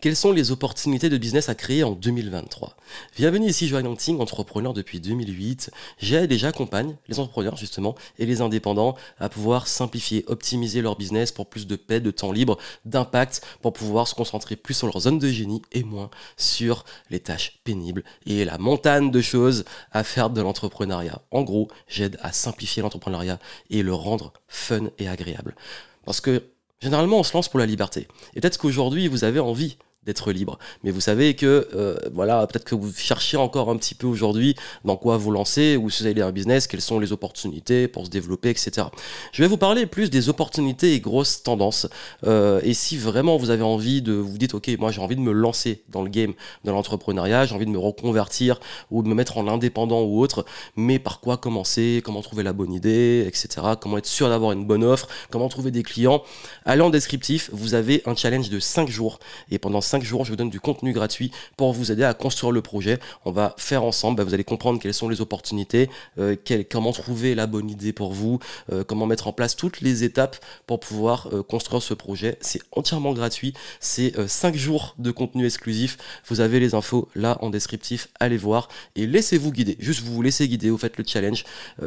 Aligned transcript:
Quelles 0.00 0.14
sont 0.14 0.30
les 0.30 0.52
opportunités 0.52 1.08
de 1.08 1.18
business 1.18 1.48
à 1.48 1.56
créer 1.56 1.82
en 1.82 1.90
2023 1.90 2.76
Bienvenue 3.16 3.48
ici 3.48 3.66
Joanne 3.66 3.88
Anting, 3.88 4.20
entrepreneur 4.20 4.72
depuis 4.72 5.00
2008. 5.00 5.72
J'aide 5.98 6.30
et 6.30 6.38
j'accompagne 6.38 6.94
les 7.08 7.18
entrepreneurs 7.18 7.56
justement 7.56 7.96
et 8.16 8.24
les 8.24 8.40
indépendants 8.40 8.94
à 9.18 9.28
pouvoir 9.28 9.66
simplifier, 9.66 10.22
optimiser 10.28 10.82
leur 10.82 10.94
business 10.94 11.32
pour 11.32 11.48
plus 11.48 11.66
de 11.66 11.74
paix, 11.74 11.98
de 11.98 12.12
temps 12.12 12.30
libre, 12.30 12.58
d'impact, 12.84 13.44
pour 13.60 13.72
pouvoir 13.72 14.06
se 14.06 14.14
concentrer 14.14 14.54
plus 14.54 14.74
sur 14.74 14.86
leur 14.86 15.00
zone 15.00 15.18
de 15.18 15.26
génie 15.26 15.62
et 15.72 15.82
moins 15.82 16.10
sur 16.36 16.84
les 17.10 17.18
tâches 17.18 17.58
pénibles 17.64 18.04
et 18.24 18.44
la 18.44 18.56
montagne 18.56 19.10
de 19.10 19.20
choses 19.20 19.64
à 19.90 20.04
faire 20.04 20.30
de 20.30 20.40
l'entrepreneuriat. 20.40 21.22
En 21.32 21.42
gros, 21.42 21.66
j'aide 21.88 22.20
à 22.22 22.30
simplifier 22.30 22.82
l'entrepreneuriat 22.82 23.40
et 23.68 23.82
le 23.82 23.94
rendre 23.94 24.32
fun 24.46 24.90
et 24.98 25.08
agréable. 25.08 25.56
Parce 26.04 26.20
que 26.20 26.44
Généralement, 26.80 27.18
on 27.18 27.22
se 27.24 27.32
lance 27.32 27.48
pour 27.48 27.58
la 27.58 27.66
liberté. 27.66 28.06
Et 28.34 28.40
peut-être 28.40 28.56
qu'aujourd'hui, 28.56 29.08
vous 29.08 29.24
avez 29.24 29.40
envie 29.40 29.78
d'être 30.04 30.32
libre. 30.32 30.58
Mais 30.84 30.90
vous 30.90 31.00
savez 31.00 31.34
que, 31.34 31.68
euh, 31.74 31.96
voilà, 32.12 32.46
peut-être 32.46 32.64
que 32.64 32.74
vous 32.74 32.92
cherchez 32.94 33.36
encore 33.36 33.68
un 33.68 33.76
petit 33.76 33.94
peu 33.94 34.06
aujourd'hui 34.06 34.54
dans 34.84 34.96
quoi 34.96 35.16
vous 35.16 35.30
lancer, 35.30 35.76
ou 35.76 35.90
si 35.90 36.02
vous 36.02 36.08
avez 36.08 36.22
un 36.22 36.32
business, 36.32 36.66
quelles 36.66 36.80
sont 36.80 36.98
les 36.98 37.12
opportunités 37.12 37.88
pour 37.88 38.06
se 38.06 38.10
développer, 38.10 38.50
etc. 38.50 38.86
Je 39.32 39.42
vais 39.42 39.48
vous 39.48 39.56
parler 39.56 39.86
plus 39.86 40.08
des 40.08 40.28
opportunités 40.28 40.94
et 40.94 41.00
grosses 41.00 41.42
tendances. 41.42 41.86
Euh, 42.26 42.60
et 42.62 42.74
si 42.74 42.96
vraiment 42.96 43.36
vous 43.36 43.50
avez 43.50 43.62
envie 43.62 44.00
de, 44.00 44.12
vous 44.12 44.38
dites, 44.38 44.54
ok, 44.54 44.70
moi 44.78 44.90
j'ai 44.90 45.00
envie 45.00 45.16
de 45.16 45.20
me 45.20 45.32
lancer 45.32 45.82
dans 45.88 46.02
le 46.02 46.08
game 46.08 46.32
de 46.64 46.70
l'entrepreneuriat, 46.70 47.46
j'ai 47.46 47.54
envie 47.54 47.66
de 47.66 47.70
me 47.70 47.78
reconvertir 47.78 48.60
ou 48.90 49.02
de 49.02 49.08
me 49.08 49.14
mettre 49.14 49.36
en 49.36 49.48
indépendant 49.48 50.02
ou 50.02 50.20
autre, 50.20 50.44
mais 50.76 50.98
par 50.98 51.20
quoi 51.20 51.36
commencer, 51.36 52.02
comment 52.04 52.22
trouver 52.22 52.42
la 52.42 52.52
bonne 52.52 52.72
idée, 52.72 53.24
etc. 53.26 53.66
Comment 53.80 53.98
être 53.98 54.06
sûr 54.06 54.28
d'avoir 54.28 54.52
une 54.52 54.64
bonne 54.64 54.84
offre, 54.84 55.08
comment 55.30 55.48
trouver 55.48 55.70
des 55.70 55.82
clients. 55.82 56.22
Allez 56.64 56.82
en 56.82 56.90
descriptif, 56.90 57.50
vous 57.52 57.74
avez 57.74 58.02
un 58.06 58.14
challenge 58.14 58.48
de 58.48 58.60
5 58.60 58.88
jours. 58.88 59.18
Et 59.50 59.58
pendant 59.58 59.80
5 59.88 60.04
jours, 60.04 60.24
je 60.24 60.30
vous 60.30 60.36
donne 60.36 60.50
du 60.50 60.60
contenu 60.60 60.92
gratuit 60.92 61.32
pour 61.56 61.72
vous 61.72 61.90
aider 61.90 62.04
à 62.04 62.12
construire 62.12 62.52
le 62.52 62.60
projet. 62.60 62.98
On 63.24 63.32
va 63.32 63.54
faire 63.56 63.82
ensemble, 63.84 64.18
bah, 64.18 64.24
vous 64.24 64.34
allez 64.34 64.44
comprendre 64.44 64.78
quelles 64.78 64.94
sont 64.94 65.08
les 65.08 65.22
opportunités, 65.22 65.88
euh, 66.18 66.36
comment 66.70 66.92
trouver 66.92 67.34
la 67.34 67.46
bonne 67.46 67.70
idée 67.70 67.94
pour 67.94 68.12
vous, 68.12 68.38
euh, 68.70 68.84
comment 68.84 69.06
mettre 69.06 69.28
en 69.28 69.32
place 69.32 69.56
toutes 69.56 69.80
les 69.80 70.04
étapes 70.04 70.36
pour 70.66 70.78
pouvoir 70.78 71.28
euh, 71.32 71.42
construire 71.42 71.82
ce 71.82 71.94
projet. 71.94 72.36
C'est 72.42 72.60
entièrement 72.72 73.14
gratuit, 73.14 73.54
c'est 73.80 74.12
5 74.28 74.54
jours 74.56 74.94
de 74.98 75.10
contenu 75.10 75.46
exclusif. 75.46 75.96
Vous 76.28 76.40
avez 76.40 76.60
les 76.60 76.74
infos 76.74 77.08
là 77.14 77.38
en 77.40 77.48
descriptif, 77.48 78.08
allez 78.20 78.36
voir 78.36 78.68
et 78.94 79.06
laissez-vous 79.06 79.52
guider. 79.52 79.76
Juste 79.80 80.02
vous 80.02 80.12
vous 80.12 80.22
laissez 80.22 80.46
guider, 80.48 80.68
vous 80.68 80.78
faites 80.78 80.98
le 80.98 81.04
challenge. 81.06 81.44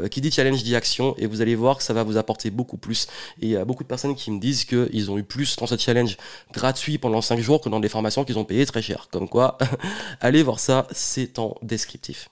qui 0.10 0.22
dit 0.22 0.32
challenge 0.32 0.64
dit 0.64 0.76
action 0.76 1.14
et 1.20 1.28
vous 1.28 1.42
allez 1.42 1.56
voir 1.56 1.78
que 1.78 1.84
ça 1.84 1.94
va 1.94 2.04
vous 2.04 2.18
apporter 2.18 2.50
beaucoup 2.50 2.78
plus. 2.78 3.08
Et 3.42 3.46
il 3.46 3.52
y 3.52 3.58
a 3.58 3.66
beaucoup 3.66 3.84
de 3.84 3.88
personnes 3.88 4.16
qui 4.16 4.32
me 4.32 4.40
disent 4.40 4.66
qu'ils 4.66 5.12
ont 5.12 5.18
eu 5.20 5.24
plus 5.24 5.56
dans 5.58 5.68
ce 5.68 5.78
challenge 5.78 6.18
gratuit 6.52 6.98
pendant 6.98 7.22
5 7.22 7.40
jours 7.40 7.62
que 7.62 7.70
dans 7.70 7.80
des 7.80 7.91
formations 7.92 8.24
qu'ils 8.24 8.40
ont 8.40 8.46
payé 8.46 8.66
très 8.66 8.82
cher. 8.82 9.08
Comme 9.12 9.30
quoi, 9.30 9.58
allez 10.22 10.44
voir 10.44 10.60
ça, 10.60 10.88
c'est 10.92 11.40
en 11.40 11.56
descriptif. 11.62 12.30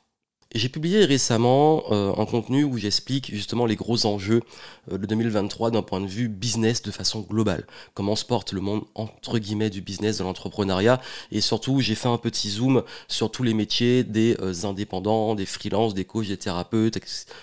J'ai 0.55 0.67
publié 0.67 1.05
récemment 1.05 1.83
euh, 1.91 2.11
un 2.17 2.25
contenu 2.25 2.63
où 2.63 2.75
j'explique 2.75 3.29
justement 3.31 3.67
les 3.67 3.75
gros 3.75 4.07
enjeux 4.07 4.41
euh, 4.91 4.97
de 4.97 5.05
2023 5.05 5.69
d'un 5.69 5.83
point 5.83 6.01
de 6.01 6.07
vue 6.07 6.27
business 6.27 6.81
de 6.81 6.89
façon 6.89 7.19
globale. 7.19 7.67
Comment 7.93 8.15
se 8.15 8.25
porte 8.25 8.51
le 8.51 8.59
monde 8.59 8.81
entre 8.95 9.37
guillemets 9.37 9.69
du 9.69 9.81
business, 9.81 10.17
de 10.17 10.23
l'entrepreneuriat. 10.23 10.99
Et 11.31 11.39
surtout, 11.39 11.81
j'ai 11.81 11.93
fait 11.93 12.07
un 12.07 12.17
petit 12.17 12.49
zoom 12.49 12.81
sur 13.07 13.29
tous 13.29 13.43
les 13.43 13.53
métiers 13.53 14.03
des 14.03 14.37
euh, 14.41 14.65
indépendants, 14.65 15.35
des 15.35 15.45
freelances, 15.45 15.93
des 15.93 16.05
coachs, 16.05 16.29
des 16.29 16.37
thérapeutes, 16.37 16.97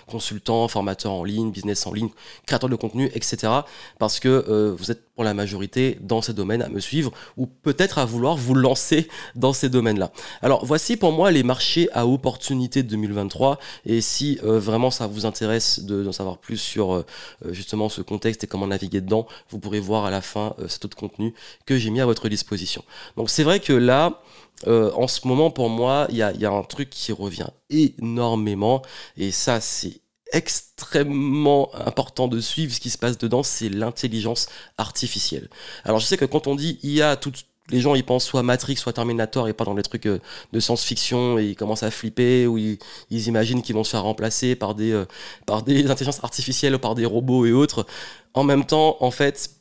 consultants, 0.05 0.67
formateurs 0.67 1.13
en 1.13 1.23
ligne, 1.23 1.49
business 1.49 1.87
en 1.87 1.93
ligne, 1.93 2.09
créateurs 2.45 2.69
de 2.69 2.75
contenu, 2.75 3.09
etc. 3.13 3.53
Parce 3.99 4.19
que 4.19 4.75
vous 4.77 4.91
êtes 4.91 5.06
pour 5.17 5.23
la 5.23 5.33
majorité 5.33 5.97
dans 5.99 6.21
ces 6.21 6.31
domaines 6.31 6.61
à 6.61 6.69
me 6.69 6.79
suivre 6.79 7.11
ou 7.37 7.47
peut-être 7.47 7.97
à 7.97 8.05
vouloir 8.05 8.37
vous 8.37 8.53
lancer 8.53 9.07
dans 9.33 9.51
ces 9.51 9.67
domaines-là. 9.67 10.11
Alors 10.43 10.63
voici 10.63 10.95
pour 10.95 11.11
moi 11.11 11.31
les 11.31 11.41
marchés 11.41 11.89
à 11.91 12.05
opportunité 12.05 12.83
de 12.83 12.89
2023 12.89 13.57
et 13.87 13.99
si 13.99 14.37
euh, 14.43 14.59
vraiment 14.59 14.91
ça 14.91 15.07
vous 15.07 15.25
intéresse 15.25 15.79
d'en 15.79 16.11
savoir 16.11 16.37
plus 16.37 16.57
sur 16.57 16.93
euh, 16.93 17.05
euh, 17.43 17.51
justement 17.51 17.89
ce 17.89 18.03
contexte 18.03 18.43
et 18.43 18.47
comment 18.47 18.67
naviguer 18.67 19.01
dedans, 19.01 19.25
vous 19.49 19.57
pourrez 19.57 19.79
voir 19.79 20.05
à 20.05 20.11
la 20.11 20.21
fin 20.21 20.53
cet 20.67 20.85
autre 20.85 20.95
contenu 20.95 21.33
que 21.65 21.79
j'ai 21.79 21.89
mis 21.89 21.99
à 21.99 22.05
votre 22.05 22.29
disposition. 22.29 22.83
Donc 23.15 23.31
c'est 23.31 23.43
vrai 23.43 23.59
que 23.59 23.73
là, 23.73 24.21
en 24.67 25.07
ce 25.07 25.27
moment 25.27 25.49
pour 25.49 25.69
moi, 25.69 26.05
il 26.09 26.15
y 26.15 26.19
y 26.19 26.45
a 26.45 26.51
un 26.51 26.63
truc 26.63 26.91
qui 26.91 27.11
revient 27.11 27.49
énormément 27.71 28.83
et 29.17 29.31
ça 29.31 29.61
c'est 29.61 29.99
extrêmement 30.33 31.73
important 31.75 32.27
de 32.27 32.39
suivre 32.39 32.73
ce 32.73 32.79
qui 32.79 32.89
se 32.89 32.97
passe 32.97 33.17
dedans, 33.17 33.43
c'est 33.43 33.69
l'intelligence 33.69 34.47
artificielle. 34.77 35.49
Alors 35.83 35.99
je 35.99 36.05
sais 36.05 36.17
que 36.17 36.25
quand 36.25 36.47
on 36.47 36.55
dit 36.55 36.79
IA, 36.83 37.15
tout, 37.15 37.31
les 37.69 37.81
gens 37.81 37.95
ils 37.95 38.03
pensent 38.03 38.25
soit 38.25 38.43
Matrix, 38.43 38.77
soit 38.77 38.93
Terminator 38.93 39.47
et 39.47 39.53
pas 39.53 39.65
dans 39.65 39.73
les 39.73 39.83
trucs 39.83 40.05
euh, 40.05 40.19
de 40.53 40.59
science-fiction 40.59 41.39
et 41.39 41.45
ils 41.45 41.55
commencent 41.55 41.83
à 41.83 41.91
flipper 41.91 42.47
ou 42.47 42.57
ils, 42.57 42.77
imaginent 43.09 43.61
qu'ils 43.61 43.75
vont 43.75 43.83
se 43.83 43.91
faire 43.91 44.03
remplacer 44.03 44.55
par 44.55 44.75
des, 44.75 44.91
euh, 44.91 45.05
par 45.45 45.63
des 45.63 45.85
intelligences 45.89 46.23
artificielles 46.23 46.75
ou 46.75 46.79
par 46.79 46.95
des 46.95 47.05
robots 47.05 47.45
et 47.45 47.51
autres. 47.51 47.85
En 48.33 48.43
même 48.43 48.65
temps, 48.65 48.97
en 48.99 49.11
fait, 49.11 49.51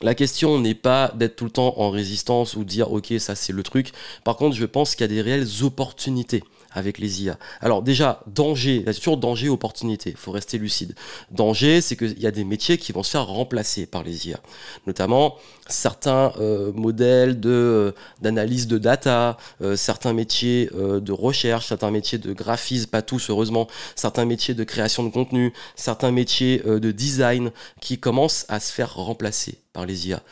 la 0.00 0.14
question 0.14 0.58
n'est 0.58 0.74
pas 0.74 1.12
d'être 1.14 1.36
tout 1.36 1.44
le 1.44 1.50
temps 1.50 1.78
en 1.78 1.90
résistance 1.90 2.56
ou 2.56 2.60
de 2.60 2.68
dire 2.68 2.92
ok 2.92 3.14
ça 3.18 3.34
c'est 3.34 3.52
le 3.52 3.62
truc. 3.62 3.92
Par 4.24 4.36
contre, 4.36 4.56
je 4.56 4.66
pense 4.66 4.94
qu'il 4.94 5.02
y 5.02 5.04
a 5.04 5.08
des 5.08 5.22
réelles 5.22 5.46
opportunités 5.62 6.42
avec 6.74 6.98
les 6.98 7.22
IA. 7.22 7.38
Alors 7.60 7.82
déjà, 7.82 8.22
danger, 8.26 8.84
il 8.86 9.12
y 9.12 9.16
danger, 9.16 9.48
opportunité, 9.48 10.10
il 10.10 10.16
faut 10.16 10.32
rester 10.32 10.58
lucide. 10.58 10.94
Danger, 11.30 11.80
c'est 11.80 11.96
qu'il 11.96 12.20
y 12.20 12.26
a 12.26 12.30
des 12.30 12.44
métiers 12.44 12.76
qui 12.76 12.92
vont 12.92 13.02
se 13.02 13.12
faire 13.12 13.26
remplacer 13.26 13.86
par 13.86 14.02
les 14.02 14.28
IA. 14.28 14.40
Notamment 14.86 15.36
certains 15.68 16.32
euh, 16.38 16.72
modèles 16.72 17.40
euh, 17.44 17.92
d'analyse 18.20 18.66
de 18.66 18.76
data, 18.76 19.38
euh, 19.62 19.76
certains 19.76 20.12
métiers 20.12 20.68
de 20.74 21.12
recherche, 21.12 21.66
certains 21.66 21.90
métiers 21.90 22.18
de 22.18 22.32
graphisme, 22.32 22.90
pas 22.90 23.02
tous 23.02 23.30
heureusement, 23.30 23.68
certains 23.94 24.24
métiers 24.24 24.54
de 24.54 24.64
création 24.64 25.04
de 25.04 25.10
contenu, 25.10 25.52
certains 25.76 26.10
métiers 26.10 26.58
de 26.58 26.90
design 26.90 27.52
qui 27.80 27.98
commencent 27.98 28.46
à 28.48 28.58
se 28.58 28.72
faire 28.72 28.94
remplacer 28.96 29.58
par 29.72 29.86
les 29.86 30.08
IA. 30.08 30.22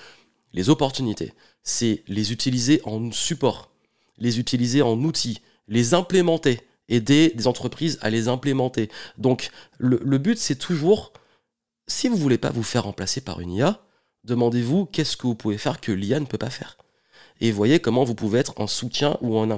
Les 0.52 0.68
opportunités, 0.68 1.32
c'est 1.62 2.02
les 2.08 2.32
utiliser 2.32 2.80
en 2.84 3.12
support, 3.12 3.70
les 4.18 4.38
utiliser 4.38 4.82
en 4.82 4.98
outils, 5.02 5.40
les 5.72 5.94
implémenter, 5.94 6.60
aider 6.88 7.32
des 7.34 7.46
entreprises 7.46 7.98
à 8.02 8.10
les 8.10 8.28
implémenter. 8.28 8.90
Donc 9.16 9.50
le, 9.78 10.18
but, 10.18 10.38
c'est 10.38 10.56
toujours, 10.56 11.12
si 11.86 12.08
vous 12.08 12.16
ne 12.16 12.20
voulez 12.20 12.38
pas 12.38 12.50
vous 12.50 12.62
faire 12.62 12.84
remplacer 12.84 13.22
par 13.22 13.40
une 13.40 13.52
IA, 13.52 13.80
demandez-vous 14.24 14.84
qu'est-ce 14.84 15.16
que 15.16 15.26
vous 15.26 15.34
pouvez 15.34 15.58
faire 15.58 15.80
que 15.80 15.90
l'IA 15.90 16.20
ne 16.20 16.26
peut 16.26 16.38
pas 16.38 16.50
faire. 16.50 16.76
Et 17.40 17.50
voyez 17.50 17.80
comment 17.80 18.04
vous 18.04 18.14
pouvez 18.14 18.38
être 18.38 18.52
en 18.60 18.66
soutien 18.66 19.16
ou 19.22 19.36
en 19.38 19.48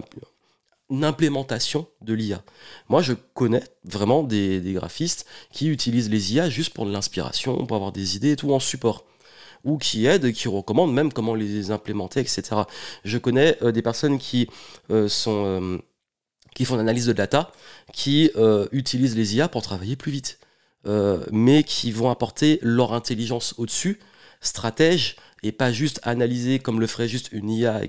implémentation 1.02 1.88
de 2.00 2.14
l'IA. 2.14 2.42
Moi, 2.88 3.02
je 3.02 3.12
connais 3.12 3.64
vraiment 3.82 4.22
des, 4.22 4.62
graphistes 4.72 5.26
qui 5.50 5.68
utilisent 5.68 6.10
les 6.10 6.34
IA 6.34 6.48
juste 6.48 6.72
pour 6.72 6.86
de 6.86 6.92
l'inspiration, 6.92 7.66
pour 7.66 7.76
avoir 7.76 7.90
des 7.90 8.14
idées 8.14 8.32
et 8.32 8.36
tout 8.36 8.52
en 8.52 8.60
support 8.60 9.04
ou 9.64 9.78
qui 9.78 10.06
aident, 10.06 10.30
qui 10.32 10.46
recommandent 10.46 10.92
même 10.92 11.12
comment 11.12 11.34
les 11.34 11.70
implémenter, 11.70 12.20
etc. 12.20 12.42
Je 13.02 13.18
connais 13.18 13.56
euh, 13.62 13.72
des 13.72 13.80
personnes 13.80 14.18
qui 14.18 14.46
euh, 14.90 15.08
sont 15.08 15.44
euh, 15.46 15.78
qui 16.54 16.64
font 16.64 16.76
l'analyse 16.76 17.06
de 17.06 17.12
data, 17.12 17.52
qui 17.92 18.30
euh, 18.36 18.66
utilisent 18.72 19.16
les 19.16 19.36
IA 19.36 19.48
pour 19.48 19.62
travailler 19.62 19.96
plus 19.96 20.12
vite, 20.12 20.38
euh, 20.86 21.24
mais 21.30 21.64
qui 21.64 21.90
vont 21.90 22.10
apporter 22.10 22.58
leur 22.62 22.92
intelligence 22.92 23.54
au-dessus, 23.58 23.98
stratège, 24.40 25.16
et 25.42 25.52
pas 25.52 25.72
juste 25.72 26.00
analyser 26.04 26.58
comme 26.58 26.80
le 26.80 26.86
ferait 26.86 27.06
juste 27.06 27.28
une 27.30 27.50
IA 27.50 27.82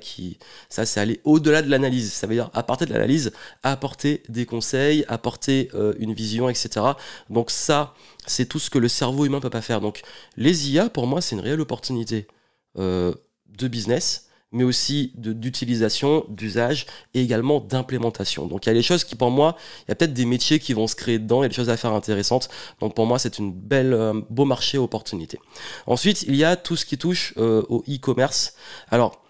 ça 0.67 0.85
c'est 0.85 0.99
aller 0.99 1.21
au-delà 1.23 1.61
de 1.61 1.69
l'analyse. 1.69 2.11
Ça 2.11 2.27
veut 2.27 2.33
dire 2.33 2.49
à 2.53 2.63
partir 2.63 2.85
de 2.85 2.91
l'analyse 2.91 3.31
apporter 3.63 4.23
des 4.27 4.45
conseils 4.45 5.05
apporter 5.07 5.69
euh, 5.73 5.93
une 5.99 6.11
vision 6.11 6.49
etc 6.49 6.85
donc 7.29 7.49
ça 7.51 7.93
c'est 8.27 8.45
tout 8.45 8.59
ce 8.59 8.69
que 8.69 8.77
le 8.77 8.89
cerveau 8.89 9.25
humain 9.25 9.39
peut 9.39 9.49
pas 9.49 9.61
faire. 9.61 9.79
Donc 9.79 10.01
les 10.35 10.69
IA 10.71 10.89
pour 10.89 11.07
moi 11.07 11.21
c'est 11.21 11.35
une 11.35 11.41
réelle 11.41 11.61
opportunité 11.61 12.27
de 12.75 13.67
business 13.69 14.24
mais 14.55 14.63
aussi 14.63 15.11
d'utilisation, 15.17 16.25
d'usage 16.29 16.85
et 17.13 17.21
également 17.21 17.59
d'implémentation. 17.59 18.47
Donc 18.47 18.65
il 18.65 18.69
y 18.69 18.71
a 18.71 18.73
des 18.73 18.81
choses 18.81 19.03
qui 19.03 19.15
pour 19.15 19.29
moi, 19.29 19.57
il 19.81 19.89
y 19.89 19.91
a 19.91 19.95
peut-être 19.95 20.13
des 20.13 20.25
métiers 20.25 20.59
qui 20.59 20.73
vont 20.73 20.87
se 20.87 20.95
créer 20.95 21.19
dedans, 21.19 21.41
il 21.41 21.43
y 21.43 21.45
a 21.47 21.49
des 21.49 21.55
choses 21.55 21.69
à 21.69 21.75
faire 21.75 21.91
intéressantes. 21.91 22.47
Donc 22.79 22.95
pour 22.95 23.05
moi, 23.05 23.19
c'est 23.19 23.37
une 23.37 23.51
belle, 23.51 23.93
euh, 23.93 24.13
beau 24.29 24.45
marché 24.45 24.77
opportunité. 24.77 25.39
Ensuite, 25.87 26.23
il 26.23 26.37
y 26.37 26.45
a 26.45 26.55
tout 26.55 26.77
ce 26.77 26.85
qui 26.85 26.97
touche 26.97 27.33
euh, 27.37 27.63
au 27.67 27.83
e-commerce. 27.89 28.53
Alors, 28.89 29.21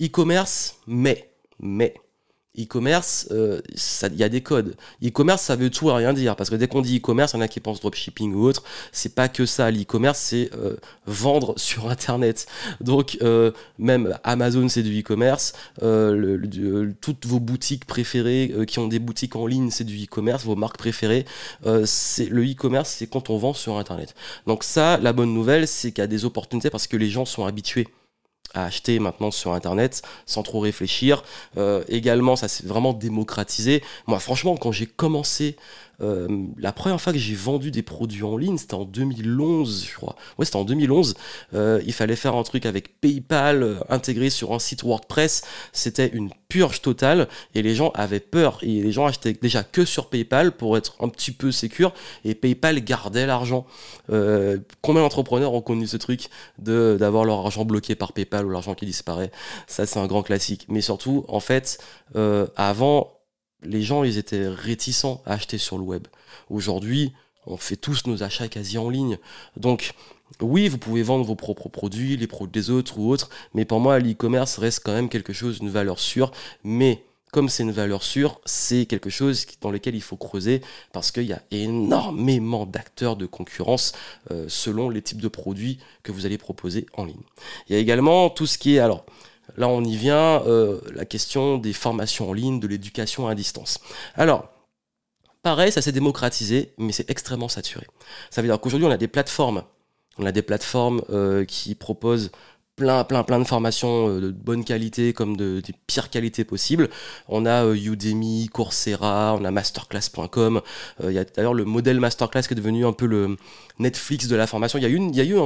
e-commerce, 0.00 0.76
mais, 0.86 1.34
mais, 1.60 1.94
E-commerce, 2.58 3.28
euh, 3.30 3.62
il 4.10 4.16
y 4.16 4.22
a 4.22 4.28
des 4.28 4.42
codes. 4.42 4.76
E-commerce, 5.02 5.40
ça 5.42 5.56
veut 5.56 5.70
tout 5.70 5.88
et 5.88 5.94
rien 5.94 6.12
dire. 6.12 6.36
Parce 6.36 6.50
que 6.50 6.54
dès 6.54 6.68
qu'on 6.68 6.82
dit 6.82 6.98
e-commerce, 6.98 7.32
il 7.32 7.36
y 7.36 7.38
en 7.38 7.42
a 7.42 7.48
qui 7.48 7.60
pensent 7.60 7.80
dropshipping 7.80 8.34
ou 8.34 8.44
autre. 8.44 8.62
C'est 8.92 9.14
pas 9.14 9.28
que 9.28 9.46
ça. 9.46 9.70
L'e-commerce, 9.70 10.18
c'est 10.18 10.50
euh, 10.54 10.76
vendre 11.06 11.54
sur 11.56 11.88
Internet. 11.88 12.46
Donc, 12.80 13.16
euh, 13.22 13.52
même 13.78 14.18
Amazon, 14.22 14.68
c'est 14.68 14.82
du 14.82 15.00
e-commerce. 15.00 15.54
toutes 17.00 17.26
vos 17.26 17.40
boutiques 17.40 17.86
préférées 17.86 18.52
qui 18.66 18.78
ont 18.78 18.88
des 18.88 18.98
boutiques 18.98 19.34
en 19.36 19.46
ligne, 19.46 19.70
c'est 19.70 19.84
du 19.84 20.04
e-commerce. 20.04 20.44
Vos 20.44 20.56
marques 20.56 20.76
préférées, 20.76 21.24
c'est 21.84 22.26
le 22.26 22.44
e-commerce, 22.44 22.90
c'est 22.98 23.06
quand 23.06 23.30
on 23.30 23.38
vend 23.38 23.54
sur 23.54 23.78
Internet. 23.78 24.14
Donc 24.46 24.62
ça, 24.62 24.98
la 24.98 25.12
bonne 25.12 25.32
nouvelle, 25.32 25.66
c'est 25.66 25.92
qu'il 25.92 26.02
y 26.02 26.04
a 26.04 26.06
des 26.06 26.24
opportunités 26.24 26.70
parce 26.70 26.86
que 26.86 26.96
les 26.96 27.08
gens 27.08 27.24
sont 27.24 27.46
habitués 27.46 27.88
à 28.54 28.64
acheter 28.64 28.98
maintenant 28.98 29.30
sur 29.30 29.52
Internet 29.52 30.02
sans 30.26 30.42
trop 30.42 30.60
réfléchir. 30.60 31.22
Euh, 31.56 31.84
également, 31.88 32.36
ça 32.36 32.48
s'est 32.48 32.66
vraiment 32.66 32.92
démocratisé. 32.92 33.82
Moi, 34.06 34.18
franchement, 34.18 34.56
quand 34.56 34.72
j'ai 34.72 34.86
commencé 34.86 35.56
euh, 36.02 36.46
la 36.58 36.72
première 36.72 37.00
fois 37.00 37.12
que 37.12 37.18
j'ai 37.18 37.34
vendu 37.34 37.70
des 37.70 37.82
produits 37.82 38.22
en 38.22 38.36
ligne, 38.36 38.58
c'était 38.58 38.74
en 38.74 38.84
2011, 38.84 39.86
je 39.90 39.94
crois. 39.94 40.16
Ouais, 40.38 40.44
c'était 40.44 40.56
en 40.56 40.64
2011. 40.64 41.14
Euh, 41.54 41.80
il 41.86 41.92
fallait 41.92 42.16
faire 42.16 42.34
un 42.34 42.42
truc 42.42 42.66
avec 42.66 43.00
PayPal 43.00 43.62
euh, 43.62 43.76
intégré 43.88 44.30
sur 44.30 44.52
un 44.52 44.58
site 44.58 44.82
WordPress. 44.82 45.42
C'était 45.72 46.08
une 46.08 46.30
purge 46.48 46.82
totale 46.82 47.28
et 47.54 47.62
les 47.62 47.74
gens 47.74 47.90
avaient 47.94 48.20
peur. 48.20 48.58
Et 48.62 48.82
les 48.82 48.92
gens 48.92 49.06
achetaient 49.06 49.32
déjà 49.34 49.62
que 49.62 49.84
sur 49.84 50.08
PayPal 50.08 50.52
pour 50.52 50.76
être 50.76 50.96
un 51.00 51.08
petit 51.08 51.32
peu 51.32 51.52
sécure 51.52 51.92
et 52.24 52.34
PayPal 52.34 52.82
gardait 52.82 53.26
l'argent. 53.26 53.66
combien 54.82 55.02
d'entrepreneurs 55.02 55.54
ont 55.54 55.62
connu 55.62 55.86
ce 55.86 55.96
truc 55.96 56.28
de 56.58 56.96
d'avoir 56.98 57.24
leur 57.24 57.38
argent 57.38 57.64
bloqué 57.64 57.94
par 57.94 58.12
PayPal 58.12 58.46
ou 58.46 58.50
l'argent 58.50 58.74
qui 58.74 58.86
disparaît? 58.86 59.30
Ça, 59.66 59.86
c'est 59.86 59.98
un 59.98 60.06
grand 60.06 60.22
classique. 60.22 60.66
Mais 60.68 60.80
surtout, 60.80 61.24
en 61.28 61.40
fait, 61.40 61.78
avant 62.56 63.21
les 63.62 63.82
gens, 63.82 64.04
ils 64.04 64.18
étaient 64.18 64.48
réticents 64.48 65.22
à 65.26 65.34
acheter 65.34 65.58
sur 65.58 65.78
le 65.78 65.84
web. 65.84 66.06
Aujourd'hui, 66.50 67.12
on 67.46 67.56
fait 67.56 67.76
tous 67.76 68.06
nos 68.06 68.22
achats 68.22 68.48
quasi 68.48 68.78
en 68.78 68.88
ligne. 68.88 69.18
Donc, 69.56 69.92
oui, 70.40 70.68
vous 70.68 70.78
pouvez 70.78 71.02
vendre 71.02 71.24
vos 71.24 71.34
propres 71.34 71.68
produits, 71.68 72.16
les 72.16 72.26
produits 72.26 72.52
des 72.52 72.70
autres 72.70 72.98
ou 72.98 73.10
autres, 73.10 73.28
mais 73.54 73.64
pour 73.64 73.80
moi, 73.80 73.98
l'e-commerce 73.98 74.58
reste 74.58 74.80
quand 74.84 74.92
même 74.92 75.08
quelque 75.08 75.32
chose, 75.32 75.58
une 75.60 75.68
valeur 75.68 75.98
sûre. 75.98 76.32
Mais 76.64 77.04
comme 77.32 77.48
c'est 77.48 77.62
une 77.62 77.72
valeur 77.72 78.02
sûre, 78.02 78.40
c'est 78.44 78.84
quelque 78.86 79.10
chose 79.10 79.46
dans 79.60 79.70
lequel 79.70 79.94
il 79.94 80.02
faut 80.02 80.16
creuser 80.16 80.60
parce 80.92 81.10
qu'il 81.10 81.24
y 81.24 81.32
a 81.32 81.42
énormément 81.50 82.66
d'acteurs 82.66 83.16
de 83.16 83.24
concurrence 83.24 83.92
euh, 84.30 84.44
selon 84.48 84.90
les 84.90 85.00
types 85.00 85.20
de 85.20 85.28
produits 85.28 85.78
que 86.02 86.12
vous 86.12 86.26
allez 86.26 86.36
proposer 86.36 86.86
en 86.92 87.06
ligne. 87.06 87.22
Il 87.68 87.72
y 87.74 87.76
a 87.76 87.78
également 87.78 88.28
tout 88.28 88.46
ce 88.46 88.58
qui 88.58 88.76
est 88.76 88.80
alors 88.80 89.06
Là, 89.56 89.68
on 89.68 89.84
y 89.84 89.96
vient, 89.96 90.42
euh, 90.46 90.80
la 90.94 91.04
question 91.04 91.58
des 91.58 91.72
formations 91.72 92.30
en 92.30 92.32
ligne, 92.32 92.60
de 92.60 92.66
l'éducation 92.66 93.26
à 93.26 93.34
distance. 93.34 93.78
Alors, 94.14 94.48
pareil, 95.42 95.72
ça 95.72 95.82
s'est 95.82 95.92
démocratisé, 95.92 96.72
mais 96.78 96.92
c'est 96.92 97.10
extrêmement 97.10 97.48
saturé. 97.48 97.86
Ça 98.30 98.40
veut 98.40 98.48
dire 98.48 98.58
qu'aujourd'hui, 98.60 98.86
on 98.86 98.90
a 98.90 98.96
des 98.96 99.08
plateformes. 99.08 99.64
On 100.18 100.26
a 100.26 100.32
des 100.32 100.42
plateformes 100.42 101.02
euh, 101.10 101.44
qui 101.44 101.74
proposent 101.74 102.30
plein, 102.76 103.04
plein, 103.04 103.22
plein 103.22 103.38
de 103.38 103.44
formations 103.44 104.08
euh, 104.08 104.20
de 104.20 104.30
bonne 104.30 104.64
qualité 104.64 105.12
comme 105.12 105.36
de, 105.36 105.60
des 105.60 105.74
pires 105.86 106.10
qualités 106.10 106.44
possibles. 106.44 106.88
On 107.28 107.46
a 107.46 107.64
euh, 107.64 107.74
Udemy, 107.74 108.48
Coursera, 108.48 109.36
on 109.38 109.44
a 109.44 109.50
masterclass.com. 109.50 110.62
Euh, 111.02 111.12
il 111.12 111.14
y 111.14 111.18
a 111.18 111.24
d'ailleurs 111.24 111.54
le 111.54 111.64
modèle 111.64 112.00
masterclass 112.00 112.42
qui 112.42 112.52
est 112.52 112.56
devenu 112.56 112.86
un 112.86 112.92
peu 112.92 113.06
le 113.06 113.36
Netflix 113.78 114.28
de 114.28 114.36
la 114.36 114.46
formation. 114.46 114.78
Il 114.78 114.82
y 114.82 114.86
a 114.86 114.88
eu 114.88 114.96
une, 114.96 115.14
y 115.14 115.20
a 115.20 115.24
eu 115.24 115.36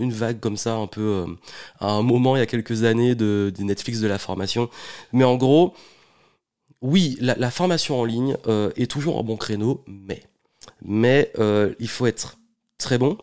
une 0.00 0.12
vague 0.12 0.40
comme 0.40 0.56
ça 0.56 0.74
un 0.74 0.86
peu 0.86 1.26
à 1.80 1.90
un 1.90 2.02
moment 2.02 2.36
il 2.36 2.40
y 2.40 2.42
a 2.42 2.46
quelques 2.46 2.84
années 2.84 3.14
de, 3.14 3.52
Netflix 3.58 4.00
de 4.00 4.06
la 4.06 4.18
formation. 4.18 4.70
Mais 5.12 5.24
en 5.24 5.36
gros, 5.36 5.74
oui, 6.82 7.16
la, 7.20 7.34
la 7.36 7.50
formation 7.50 8.00
en 8.00 8.04
ligne 8.04 8.36
est 8.76 8.90
toujours 8.90 9.18
un 9.18 9.22
bon 9.22 9.36
créneau, 9.36 9.82
mais 9.86 10.22
mais 10.82 11.32
il 11.78 11.88
faut 11.88 12.06
être 12.06 12.38
très 12.78 12.98
bon, 12.98 13.18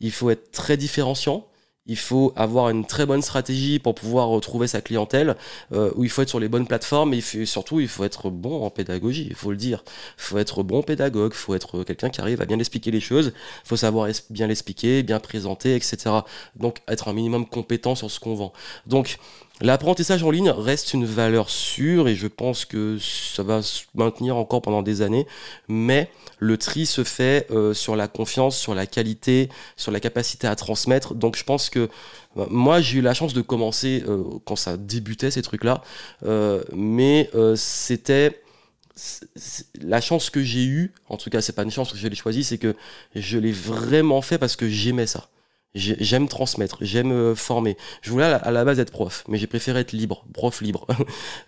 il 0.00 0.12
faut 0.12 0.30
être 0.30 0.50
très 0.50 0.76
différenciant 0.76 1.46
il 1.86 1.96
faut 1.96 2.32
avoir 2.36 2.70
une 2.70 2.84
très 2.84 3.06
bonne 3.06 3.22
stratégie 3.22 3.78
pour 3.78 3.94
pouvoir 3.94 4.28
retrouver 4.28 4.66
sa 4.66 4.80
clientèle, 4.80 5.36
euh, 5.72 5.90
où 5.94 6.04
il 6.04 6.10
faut 6.10 6.22
être 6.22 6.28
sur 6.28 6.40
les 6.40 6.48
bonnes 6.48 6.66
plateformes, 6.66 7.14
et 7.14 7.20
surtout 7.20 7.80
il 7.80 7.88
faut 7.88 8.04
être 8.04 8.30
bon 8.30 8.64
en 8.64 8.70
pédagogie, 8.70 9.26
il 9.28 9.34
faut 9.34 9.50
le 9.50 9.56
dire. 9.56 9.84
Il 10.18 10.22
faut 10.22 10.38
être 10.38 10.62
bon 10.62 10.82
pédagogue, 10.82 11.32
il 11.34 11.38
faut 11.38 11.54
être 11.54 11.84
quelqu'un 11.84 12.10
qui 12.10 12.20
arrive 12.20 12.40
à 12.40 12.46
bien 12.46 12.58
expliquer 12.58 12.90
les 12.90 13.00
choses, 13.00 13.32
il 13.64 13.68
faut 13.68 13.76
savoir 13.76 14.08
bien 14.30 14.46
l'expliquer, 14.46 15.02
bien 15.02 15.20
présenter, 15.20 15.74
etc. 15.74 15.96
Donc 16.56 16.80
être 16.88 17.08
un 17.08 17.12
minimum 17.12 17.46
compétent 17.46 17.94
sur 17.94 18.10
ce 18.10 18.20
qu'on 18.20 18.34
vend. 18.34 18.52
L'apprentissage 19.62 20.22
en 20.22 20.30
ligne 20.30 20.50
reste 20.50 20.92
une 20.92 21.06
valeur 21.06 21.48
sûre 21.48 22.08
et 22.08 22.14
je 22.14 22.26
pense 22.26 22.66
que 22.66 22.98
ça 22.98 23.42
va 23.42 23.62
se 23.62 23.84
maintenir 23.94 24.36
encore 24.36 24.60
pendant 24.60 24.82
des 24.82 25.00
années, 25.00 25.26
mais 25.66 26.10
le 26.38 26.58
tri 26.58 26.84
se 26.84 27.04
fait 27.04 27.46
euh, 27.50 27.72
sur 27.72 27.96
la 27.96 28.06
confiance, 28.06 28.58
sur 28.58 28.74
la 28.74 28.86
qualité, 28.86 29.48
sur 29.76 29.92
la 29.92 30.00
capacité 30.00 30.46
à 30.46 30.54
transmettre. 30.56 31.14
Donc 31.14 31.36
je 31.38 31.44
pense 31.44 31.70
que 31.70 31.88
bah, 32.36 32.46
moi 32.50 32.82
j'ai 32.82 32.98
eu 32.98 33.00
la 33.00 33.14
chance 33.14 33.32
de 33.32 33.40
commencer 33.40 34.04
euh, 34.06 34.24
quand 34.44 34.56
ça 34.56 34.76
débutait 34.76 35.30
ces 35.30 35.40
trucs-là, 35.40 35.82
euh, 36.26 36.62
mais 36.74 37.30
c'était 37.54 38.42
la 39.80 40.02
chance 40.02 40.28
que 40.28 40.42
j'ai 40.42 40.64
eue, 40.64 40.92
en 41.08 41.16
tout 41.16 41.30
cas 41.30 41.40
c'est 41.40 41.54
pas 41.54 41.62
une 41.62 41.70
chance 41.70 41.92
que 41.92 41.98
je 41.98 42.08
l'ai 42.08 42.14
choisi, 42.14 42.44
c'est 42.44 42.58
que 42.58 42.74
je 43.14 43.38
l'ai 43.38 43.52
vraiment 43.52 44.20
fait 44.20 44.36
parce 44.36 44.56
que 44.56 44.68
j'aimais 44.68 45.06
ça. 45.06 45.28
J'aime 45.76 46.26
transmettre, 46.26 46.78
j'aime 46.80 47.12
euh, 47.12 47.34
former. 47.34 47.76
Je 48.00 48.10
voulais 48.10 48.24
à 48.24 48.50
la 48.50 48.64
base 48.64 48.80
être 48.80 48.90
prof, 48.90 49.24
mais 49.28 49.36
j'ai 49.36 49.46
préféré 49.46 49.80
être 49.80 49.92
libre, 49.92 50.24
prof 50.32 50.60
libre. 50.60 50.86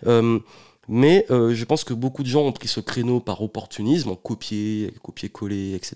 Euh, 0.07 0.39
mais 0.87 1.25
euh, 1.29 1.53
je 1.53 1.65
pense 1.65 1.83
que 1.83 1.93
beaucoup 1.93 2.23
de 2.23 2.27
gens 2.27 2.41
ont 2.41 2.51
pris 2.51 2.67
ce 2.67 2.79
créneau 2.79 3.19
par 3.19 3.41
opportunisme, 3.41 4.09
en 4.09 4.15
copier, 4.15 4.93
copier-coller, 5.03 5.75
etc. 5.75 5.95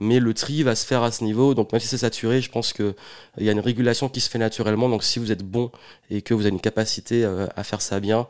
Mais 0.00 0.18
le 0.18 0.34
tri 0.34 0.62
va 0.62 0.74
se 0.74 0.86
faire 0.86 1.02
à 1.02 1.12
ce 1.12 1.22
niveau. 1.22 1.54
Donc 1.54 1.72
même 1.72 1.80
si 1.80 1.86
c'est 1.86 1.98
saturé, 1.98 2.40
je 2.40 2.50
pense 2.50 2.72
qu'il 2.72 2.94
y 3.38 3.48
a 3.48 3.52
une 3.52 3.60
régulation 3.60 4.08
qui 4.08 4.20
se 4.20 4.30
fait 4.30 4.38
naturellement. 4.38 4.88
Donc 4.88 5.04
si 5.04 5.18
vous 5.18 5.30
êtes 5.30 5.44
bon 5.44 5.70
et 6.10 6.22
que 6.22 6.34
vous 6.34 6.42
avez 6.42 6.50
une 6.50 6.60
capacité 6.60 7.24
à 7.24 7.62
faire 7.62 7.80
ça 7.80 8.00
bien, 8.00 8.26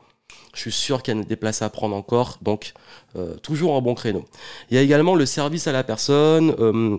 je 0.54 0.60
suis 0.60 0.72
sûr 0.72 1.02
qu'il 1.02 1.16
y 1.16 1.20
a 1.20 1.22
des 1.22 1.36
places 1.36 1.62
à 1.62 1.70
prendre 1.70 1.96
encore. 1.96 2.38
Donc 2.42 2.74
toujours 3.42 3.76
un 3.76 3.80
bon 3.80 3.94
créneau. 3.94 4.24
Il 4.70 4.76
y 4.76 4.78
a 4.78 4.82
également 4.82 5.14
le 5.14 5.24
service 5.24 5.66
à 5.66 5.72
la 5.72 5.84
personne, 5.84 6.98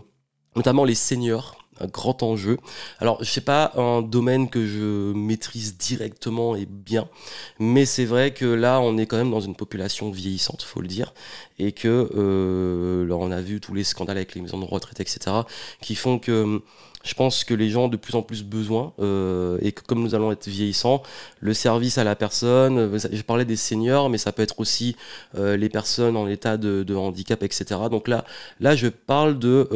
notamment 0.56 0.86
les 0.86 0.96
seniors 0.96 1.57
un 1.80 1.88
grand 1.88 2.24
enjeu. 2.24 2.58
Alors, 3.00 3.24
je 3.24 3.30
sais 3.30 3.42
pas 3.42 3.72
un 3.76 4.02
domaine 4.02 4.50
que 4.50 4.66
je 4.66 5.14
maîtrise 5.14 5.78
directement 5.78 6.56
et 6.56 6.66
bien, 6.66 7.08
mais 7.60 7.86
c'est 7.86 8.06
vrai 8.06 8.32
que 8.34 8.46
là, 8.46 8.80
on 8.82 8.98
est 8.98 9.06
quand 9.06 9.18
même 9.18 9.32
dans 9.32 9.40
une 9.40 9.56
population 9.56 10.12
vieillissante, 10.12 10.64
faut 10.64 10.82
le 10.82 10.88
dire, 10.88 11.14
et 11.60 11.72
que 11.72 12.10
euh, 12.16 13.06
là, 13.08 13.16
on 13.16 13.32
a 13.32 13.42
vu 13.42 13.60
tous 13.60 13.74
les 13.74 13.84
scandales 13.84 14.18
avec 14.18 14.36
les 14.36 14.42
maisons 14.42 14.60
de 14.60 14.66
retraite, 14.66 15.00
etc., 15.00 15.20
qui 15.82 15.96
font 15.96 16.20
que 16.20 16.62
je 17.08 17.14
pense 17.14 17.44
que 17.44 17.54
les 17.54 17.70
gens 17.70 17.86
ont 17.86 17.88
de 17.88 17.98
plus 17.98 18.16
en 18.16 18.22
plus 18.22 18.44
besoin 18.44 18.94
euh, 19.00 19.58
et 19.62 19.72
que 19.72 19.82
comme 19.82 20.02
nous 20.02 20.14
allons 20.14 20.32
être 20.32 20.48
vieillissants, 20.48 21.02
le 21.40 21.54
service 21.54 21.98
à 21.98 22.04
la 22.04 22.16
personne, 22.16 22.78
euh, 22.78 23.00
je 23.12 23.22
parlais 23.22 23.46
des 23.46 23.56
seniors, 23.56 24.10
mais 24.10 24.18
ça 24.18 24.32
peut 24.32 24.42
être 24.42 24.60
aussi 24.60 24.96
euh, 25.36 25.56
les 25.56 25.70
personnes 25.70 26.18
en 26.18 26.28
état 26.28 26.58
de, 26.58 26.84
de, 26.84 26.96
handicap, 26.96 27.42
etc. 27.44 27.66
Donc 27.90 28.08
là, 28.08 28.26
là, 28.60 28.76
je 28.76 28.88
parle 28.88 29.40
de 29.40 29.70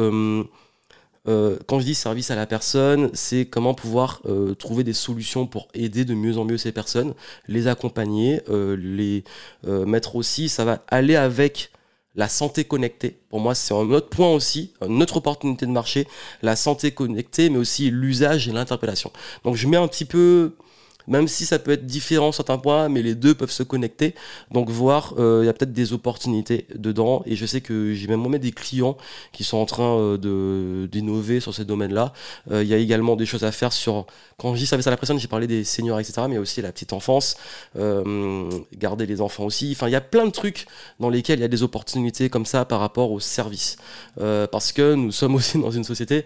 euh, 1.28 1.56
quand 1.66 1.78
je 1.78 1.84
dis 1.84 1.94
service 1.94 2.30
à 2.30 2.36
la 2.36 2.46
personne, 2.46 3.10
c'est 3.14 3.46
comment 3.46 3.74
pouvoir 3.74 4.20
euh, 4.26 4.54
trouver 4.54 4.82
des 4.82 4.92
solutions 4.92 5.46
pour 5.46 5.68
aider 5.72 6.04
de 6.04 6.14
mieux 6.14 6.36
en 6.36 6.44
mieux 6.44 6.58
ces 6.58 6.72
personnes, 6.72 7.14
les 7.46 7.68
accompagner, 7.68 8.42
euh, 8.48 8.76
les 8.76 9.24
mettre 9.64 10.16
aussi, 10.16 10.48
ça 10.48 10.64
va 10.64 10.82
aller 10.88 11.16
avec 11.16 11.70
la 12.14 12.28
santé 12.28 12.64
connectée. 12.64 13.20
Pour 13.30 13.40
moi, 13.40 13.54
c'est 13.54 13.72
un 13.72 13.90
autre 13.90 14.08
point 14.08 14.28
aussi, 14.28 14.74
une 14.86 15.02
autre 15.02 15.18
opportunité 15.18 15.64
de 15.64 15.70
marché, 15.70 16.06
la 16.42 16.56
santé 16.56 16.90
connectée, 16.90 17.48
mais 17.48 17.58
aussi 17.58 17.90
l'usage 17.90 18.48
et 18.48 18.52
l'interpellation. 18.52 19.12
Donc 19.44 19.56
je 19.56 19.66
mets 19.68 19.76
un 19.76 19.88
petit 19.88 20.04
peu 20.04 20.56
même 21.06 21.28
si 21.28 21.46
ça 21.46 21.58
peut 21.58 21.72
être 21.72 21.86
différent 21.86 22.32
certains 22.32 22.58
points, 22.58 22.88
mais 22.88 23.02
les 23.02 23.14
deux 23.14 23.34
peuvent 23.34 23.50
se 23.50 23.62
connecter. 23.62 24.14
Donc 24.50 24.70
voir, 24.70 25.14
euh, 25.18 25.40
il 25.42 25.46
y 25.46 25.48
a 25.48 25.52
peut-être 25.52 25.72
des 25.72 25.92
opportunités 25.92 26.66
dedans. 26.74 27.22
Et 27.26 27.36
je 27.36 27.46
sais 27.46 27.60
que 27.60 27.92
j'ai 27.92 28.06
même 28.06 28.20
moi 28.20 28.38
des 28.38 28.52
clients 28.52 28.96
qui 29.32 29.44
sont 29.44 29.58
en 29.58 29.66
train 29.66 29.98
euh, 29.98 30.86
d'innover 30.86 31.40
sur 31.40 31.54
ces 31.54 31.64
domaines-là. 31.64 32.12
Euh, 32.50 32.62
il 32.62 32.68
y 32.68 32.74
a 32.74 32.78
également 32.78 33.16
des 33.16 33.26
choses 33.26 33.44
à 33.44 33.52
faire 33.52 33.72
sur. 33.72 34.06
Quand 34.38 34.54
je 34.54 34.60
dis 34.60 34.66
service 34.66 34.86
à 34.86 34.90
la 34.90 34.96
personne, 34.96 35.18
j'ai 35.18 35.28
parlé 35.28 35.46
des 35.46 35.64
seniors, 35.64 36.00
etc., 36.00 36.22
mais 36.28 36.38
aussi 36.38 36.62
la 36.62 36.72
petite 36.72 36.92
enfance, 36.92 37.36
garder 37.74 39.06
les 39.06 39.20
enfants 39.20 39.44
aussi. 39.44 39.72
Enfin, 39.72 39.88
il 39.88 39.92
y 39.92 39.96
a 39.96 40.00
plein 40.00 40.26
de 40.26 40.30
trucs 40.30 40.66
dans 40.98 41.10
lesquels 41.10 41.38
il 41.38 41.42
y 41.42 41.44
a 41.44 41.48
des 41.48 41.62
opportunités 41.62 42.28
comme 42.28 42.46
ça 42.46 42.64
par 42.64 42.80
rapport 42.80 43.12
au 43.12 43.20
service, 43.20 43.76
parce 44.16 44.72
que 44.72 44.94
nous 44.94 45.12
sommes 45.12 45.34
aussi 45.36 45.58
dans 45.58 45.70
une 45.70 45.84
société 45.84 46.24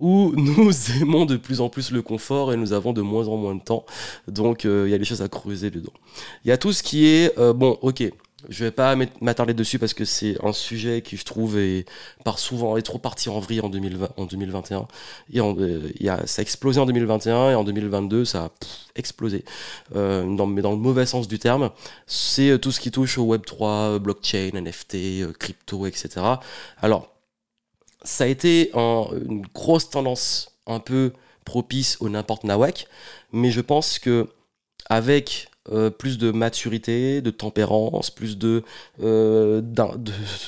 où 0.00 0.32
nous 0.36 0.70
aimons 1.00 1.24
de 1.24 1.36
plus 1.36 1.60
en 1.60 1.68
plus 1.68 1.90
le 1.90 2.02
confort 2.02 2.52
et 2.52 2.56
nous 2.56 2.72
avons 2.72 2.92
de 2.92 3.02
moins 3.02 3.28
en 3.28 3.36
moins 3.36 3.54
de 3.54 3.62
temps. 3.62 3.84
Donc 4.26 4.64
euh, 4.64 4.84
il 4.86 4.90
y 4.90 4.94
a 4.94 4.98
des 4.98 5.04
choses 5.04 5.22
à 5.22 5.28
creuser 5.28 5.70
dedans. 5.70 5.92
Il 6.44 6.48
y 6.48 6.52
a 6.52 6.58
tout 6.58 6.72
ce 6.72 6.82
qui 6.82 7.06
est, 7.06 7.36
euh, 7.38 7.52
bon, 7.52 7.78
ok, 7.82 8.04
je 8.48 8.64
vais 8.64 8.70
pas 8.70 8.94
m'attarder 9.20 9.52
dessus 9.52 9.80
parce 9.80 9.94
que 9.94 10.04
c'est 10.04 10.36
un 10.44 10.52
sujet 10.52 11.02
qui, 11.02 11.16
je 11.16 11.24
trouve, 11.24 11.58
est, 11.58 11.86
par 12.24 12.38
souvent, 12.38 12.76
est 12.76 12.82
trop 12.82 12.98
parti 12.98 13.28
en 13.28 13.40
vrille 13.40 13.60
en, 13.60 13.68
2020, 13.68 14.10
en 14.16 14.26
2021. 14.26 14.86
Et 15.32 15.40
euh, 15.40 15.90
y 15.98 16.08
a, 16.08 16.24
ça 16.24 16.40
a 16.40 16.42
explosé 16.44 16.78
en 16.78 16.86
2021 16.86 17.50
et 17.50 17.54
en 17.56 17.64
2022, 17.64 18.24
ça 18.24 18.44
a 18.44 18.50
explosé. 18.94 19.44
dans, 19.92 20.46
mais 20.46 20.62
dans 20.62 20.70
le 20.70 20.76
mauvais 20.76 21.04
sens 21.04 21.26
du 21.26 21.40
terme. 21.40 21.70
C'est 22.06 22.60
tout 22.60 22.70
ce 22.70 22.78
qui 22.78 22.92
touche 22.92 23.18
au 23.18 23.34
Web3, 23.34 23.98
blockchain, 23.98 24.50
NFT, 24.54 25.32
crypto, 25.36 25.86
etc. 25.86 26.20
Alors, 26.80 27.17
ça 28.02 28.24
a 28.24 28.26
été 28.26 28.70
une 28.74 29.44
grosse 29.54 29.90
tendance 29.90 30.58
un 30.66 30.80
peu 30.80 31.12
propice 31.44 31.96
au 32.00 32.08
n'importe 32.08 32.44
nawak, 32.44 32.86
mais 33.32 33.50
je 33.50 33.60
pense 33.60 33.98
que 33.98 34.28
avec 34.90 35.48
euh, 35.70 35.90
plus 35.90 36.16
de 36.16 36.30
maturité, 36.30 37.20
de 37.20 37.30
tempérance, 37.30 38.10
plus 38.10 38.38
de, 38.38 38.62
euh, 39.02 39.60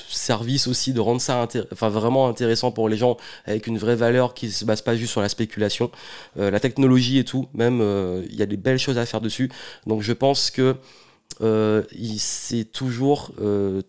service 0.09 0.67
aussi, 0.67 0.93
de 0.93 0.99
rendre 0.99 1.21
ça 1.21 1.47
enfin, 1.71 1.89
vraiment 1.89 2.27
intéressant 2.27 2.71
pour 2.71 2.89
les 2.89 2.97
gens 2.97 3.17
avec 3.45 3.67
une 3.67 3.77
vraie 3.77 3.95
valeur 3.95 4.33
qui 4.33 4.47
ne 4.47 4.51
se 4.51 4.65
base 4.65 4.81
pas 4.81 4.95
juste 4.95 5.11
sur 5.11 5.21
la 5.21 5.29
spéculation. 5.29 5.91
Euh, 6.39 6.49
la 6.49 6.59
technologie 6.59 7.19
et 7.19 7.23
tout, 7.23 7.47
même, 7.53 7.81
il 8.29 8.35
y 8.35 8.41
a 8.41 8.47
des 8.47 8.57
belles 8.57 8.79
choses 8.79 8.97
à 8.97 9.05
faire 9.05 9.21
dessus. 9.21 9.51
Donc 9.85 10.01
je 10.01 10.13
pense 10.13 10.49
que 10.49 10.75
c'est 12.17 12.71
toujours 12.71 13.31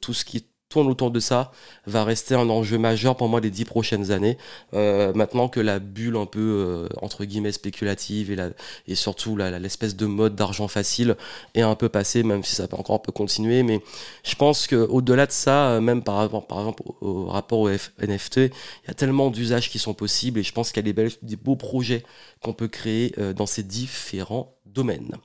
tout 0.01 0.15
ce 0.15 0.25
qui 0.25 0.45
autour 0.81 1.11
de 1.11 1.21
ça 1.21 1.53
va 1.87 2.05
rester 2.05 2.35
un 2.35 2.49
enjeu 2.49 2.79
majeur 2.79 3.17
pour 3.17 3.29
moi 3.29 3.41
les 3.41 3.51
dix 3.51 3.65
prochaines 3.65 4.11
années. 4.11 4.39
Euh, 4.75 5.13
maintenant 5.15 5.49
que 5.49 5.61
la 5.61 5.79
bulle 5.79 6.17
un 6.17 6.27
peu 6.27 6.41
euh, 6.41 6.89
entre 7.01 7.25
guillemets 7.25 7.53
spéculative 7.53 8.31
et, 8.31 8.37
la, 8.37 8.51
et 8.87 8.95
surtout 8.95 9.37
l'espèce 9.37 9.97
de 9.97 10.07
mode 10.07 10.35
d'argent 10.35 10.69
facile 10.69 11.17
est 11.55 11.63
un 11.63 11.75
peu 11.75 11.89
passée, 11.89 12.23
même 12.23 12.43
si 12.45 12.55
ça 12.55 12.69
peut 12.69 12.77
encore 12.77 12.97
un 12.97 13.01
peu 13.01 13.13
continuer. 13.13 13.63
Mais 13.63 13.81
je 14.25 14.35
pense 14.35 14.67
qu'au-delà 14.67 15.27
de 15.27 15.33
ça, 15.33 15.81
même 15.81 16.03
par, 16.03 16.29
par 16.47 16.59
exemple 16.59 16.83
au, 17.01 17.27
rapport 17.27 17.61
au 17.61 17.69
NFT, 17.69 18.37
il 18.37 18.89
y 18.89 18.91
a 18.91 18.95
tellement 18.95 19.31
d'usages 19.31 19.71
qui 19.71 19.79
sont 19.79 19.95
possibles 19.95 20.41
et 20.41 20.43
je 20.43 20.53
pense 20.53 20.73
qu'il 20.73 20.87
y 20.87 20.91
a 20.91 20.93
des, 21.23 21.37
beaux 21.37 21.57
projets 21.57 22.03
qu'on 22.43 22.53
peut 22.53 22.69
créer 22.69 23.13
euh, 23.19 23.33
dans 23.33 23.47
ces 23.47 23.63
différents 23.63 24.55
domaines. 24.67 25.17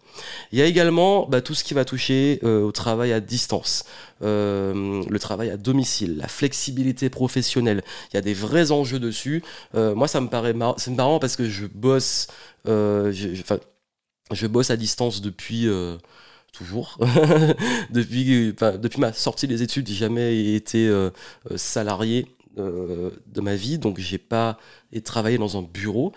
Il 0.52 0.60
y 0.60 0.62
a 0.62 0.66
également 0.66 1.28
bah, 1.28 1.42
tout 1.42 1.54
ce 1.54 1.64
qui 1.64 1.74
va 1.74 1.86
toucher 1.86 2.40
au 2.44 2.72
travail 2.72 3.14
à 3.14 3.20
distance. 3.20 3.86
Euh, 4.24 5.04
le 5.08 5.20
travail 5.20 5.50
à 5.50 5.58
domicile, 5.58 6.18
la 6.18 6.28
flexibilité 6.28 7.10
professionnelle. 7.10 7.84
Il 8.12 8.16
y 8.16 8.18
a 8.18 8.22
des 8.22 8.34
vrais 8.34 8.72
enjeux 8.72 9.00
dessus. 9.00 9.44
Euh, 9.76 9.94
moi, 9.94 10.08
ça 10.08 10.22
me 10.22 10.28
paraît 10.28 10.54
marrant. 10.54 11.20
Parce 11.20 11.36
que 11.36 11.48
je 11.48 11.66
bosse, 11.68 12.28
euh, 12.68 13.12
je, 13.12 13.30
je, 14.32 14.48
bosse 14.48 14.72
à 14.72 14.78
distance 14.78 15.22
depuis 15.22 15.68
toujours. 16.52 16.98
depuis, 17.92 18.54
depuis 18.54 19.00
ma 19.00 19.14
sortie 19.14 19.48
des 19.48 19.62
études, 19.62 19.88
j'ai 19.88 19.96
jamais 19.96 20.56
été 20.56 20.92
salarié 21.56 22.37
de 22.58 23.42
ma 23.42 23.56
vie, 23.56 23.78
donc 23.78 24.00
j'ai 24.00 24.18
pas 24.18 24.58
travaillé 25.04 25.38
dans 25.38 25.58
un 25.58 25.62
bureau. 25.62 26.12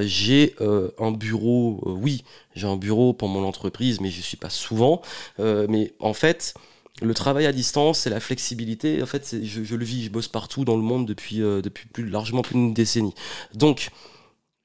j'ai 0.00 0.54
un 0.60 1.12
bureau, 1.12 1.80
oui, 1.84 2.24
j'ai 2.54 2.66
un 2.66 2.76
bureau 2.76 3.12
pour 3.12 3.28
mon 3.28 3.44
entreprise, 3.44 4.00
mais 4.00 4.10
je 4.10 4.20
suis 4.20 4.36
pas 4.36 4.50
souvent. 4.50 5.02
mais 5.38 5.92
en 6.00 6.14
fait, 6.14 6.54
le 7.02 7.14
travail 7.14 7.46
à 7.46 7.52
distance 7.52 8.06
et 8.06 8.10
la 8.10 8.20
flexibilité, 8.20 9.02
en 9.02 9.06
fait, 9.06 9.36
je, 9.42 9.74
le 9.74 9.84
vis, 9.84 10.04
je 10.04 10.10
bosse 10.10 10.28
partout 10.28 10.64
dans 10.64 10.76
le 10.76 10.82
monde 10.82 11.06
depuis, 11.06 11.42
euh, 11.42 11.62
depuis 11.62 11.86
plus, 11.88 12.08
largement 12.08 12.42
plus 12.42 12.54
d'une 12.54 12.74
décennie. 12.74 13.14
Donc, 13.54 13.90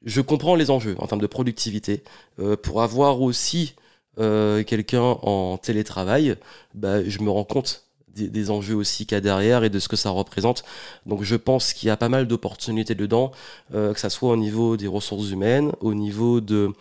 je 0.03 0.21
comprends 0.21 0.55
les 0.55 0.69
enjeux 0.69 0.95
en 0.99 1.07
termes 1.07 1.21
de 1.21 1.27
productivité. 1.27 2.03
Euh, 2.39 2.55
pour 2.57 2.81
avoir 2.81 3.21
aussi 3.21 3.75
euh, 4.19 4.63
quelqu'un 4.63 5.01
en 5.01 5.57
télétravail, 5.57 6.35
bah, 6.73 7.03
je 7.07 7.19
me 7.19 7.29
rends 7.29 7.43
compte 7.43 7.84
des, 8.15 8.49
enjeux 8.49 8.75
aussi 8.75 9.05
qu'il 9.05 9.15
y 9.15 9.17
a 9.17 9.21
derrière 9.21 9.63
et 9.63 9.69
de 9.69 9.79
ce 9.79 9.87
que 9.87 9.95
ça 9.95 10.09
représente. 10.09 10.63
Donc 11.05 11.23
je 11.23 11.35
pense 11.35 11.73
qu'il 11.73 11.87
y 11.87 11.89
a 11.89 11.97
pas 11.97 12.09
mal 12.09 12.27
d'opportunités 12.27 12.95
dedans, 12.95 13.31
que 13.71 13.99
ça 13.99 14.09
soit 14.09 14.31
au 14.31 14.37
niveau 14.37 14.77
des 14.77 14.87
ressources 14.87 15.29
humaines, 15.29 15.71
au 15.81 15.93
niveau 15.93 16.41
de 16.41 16.71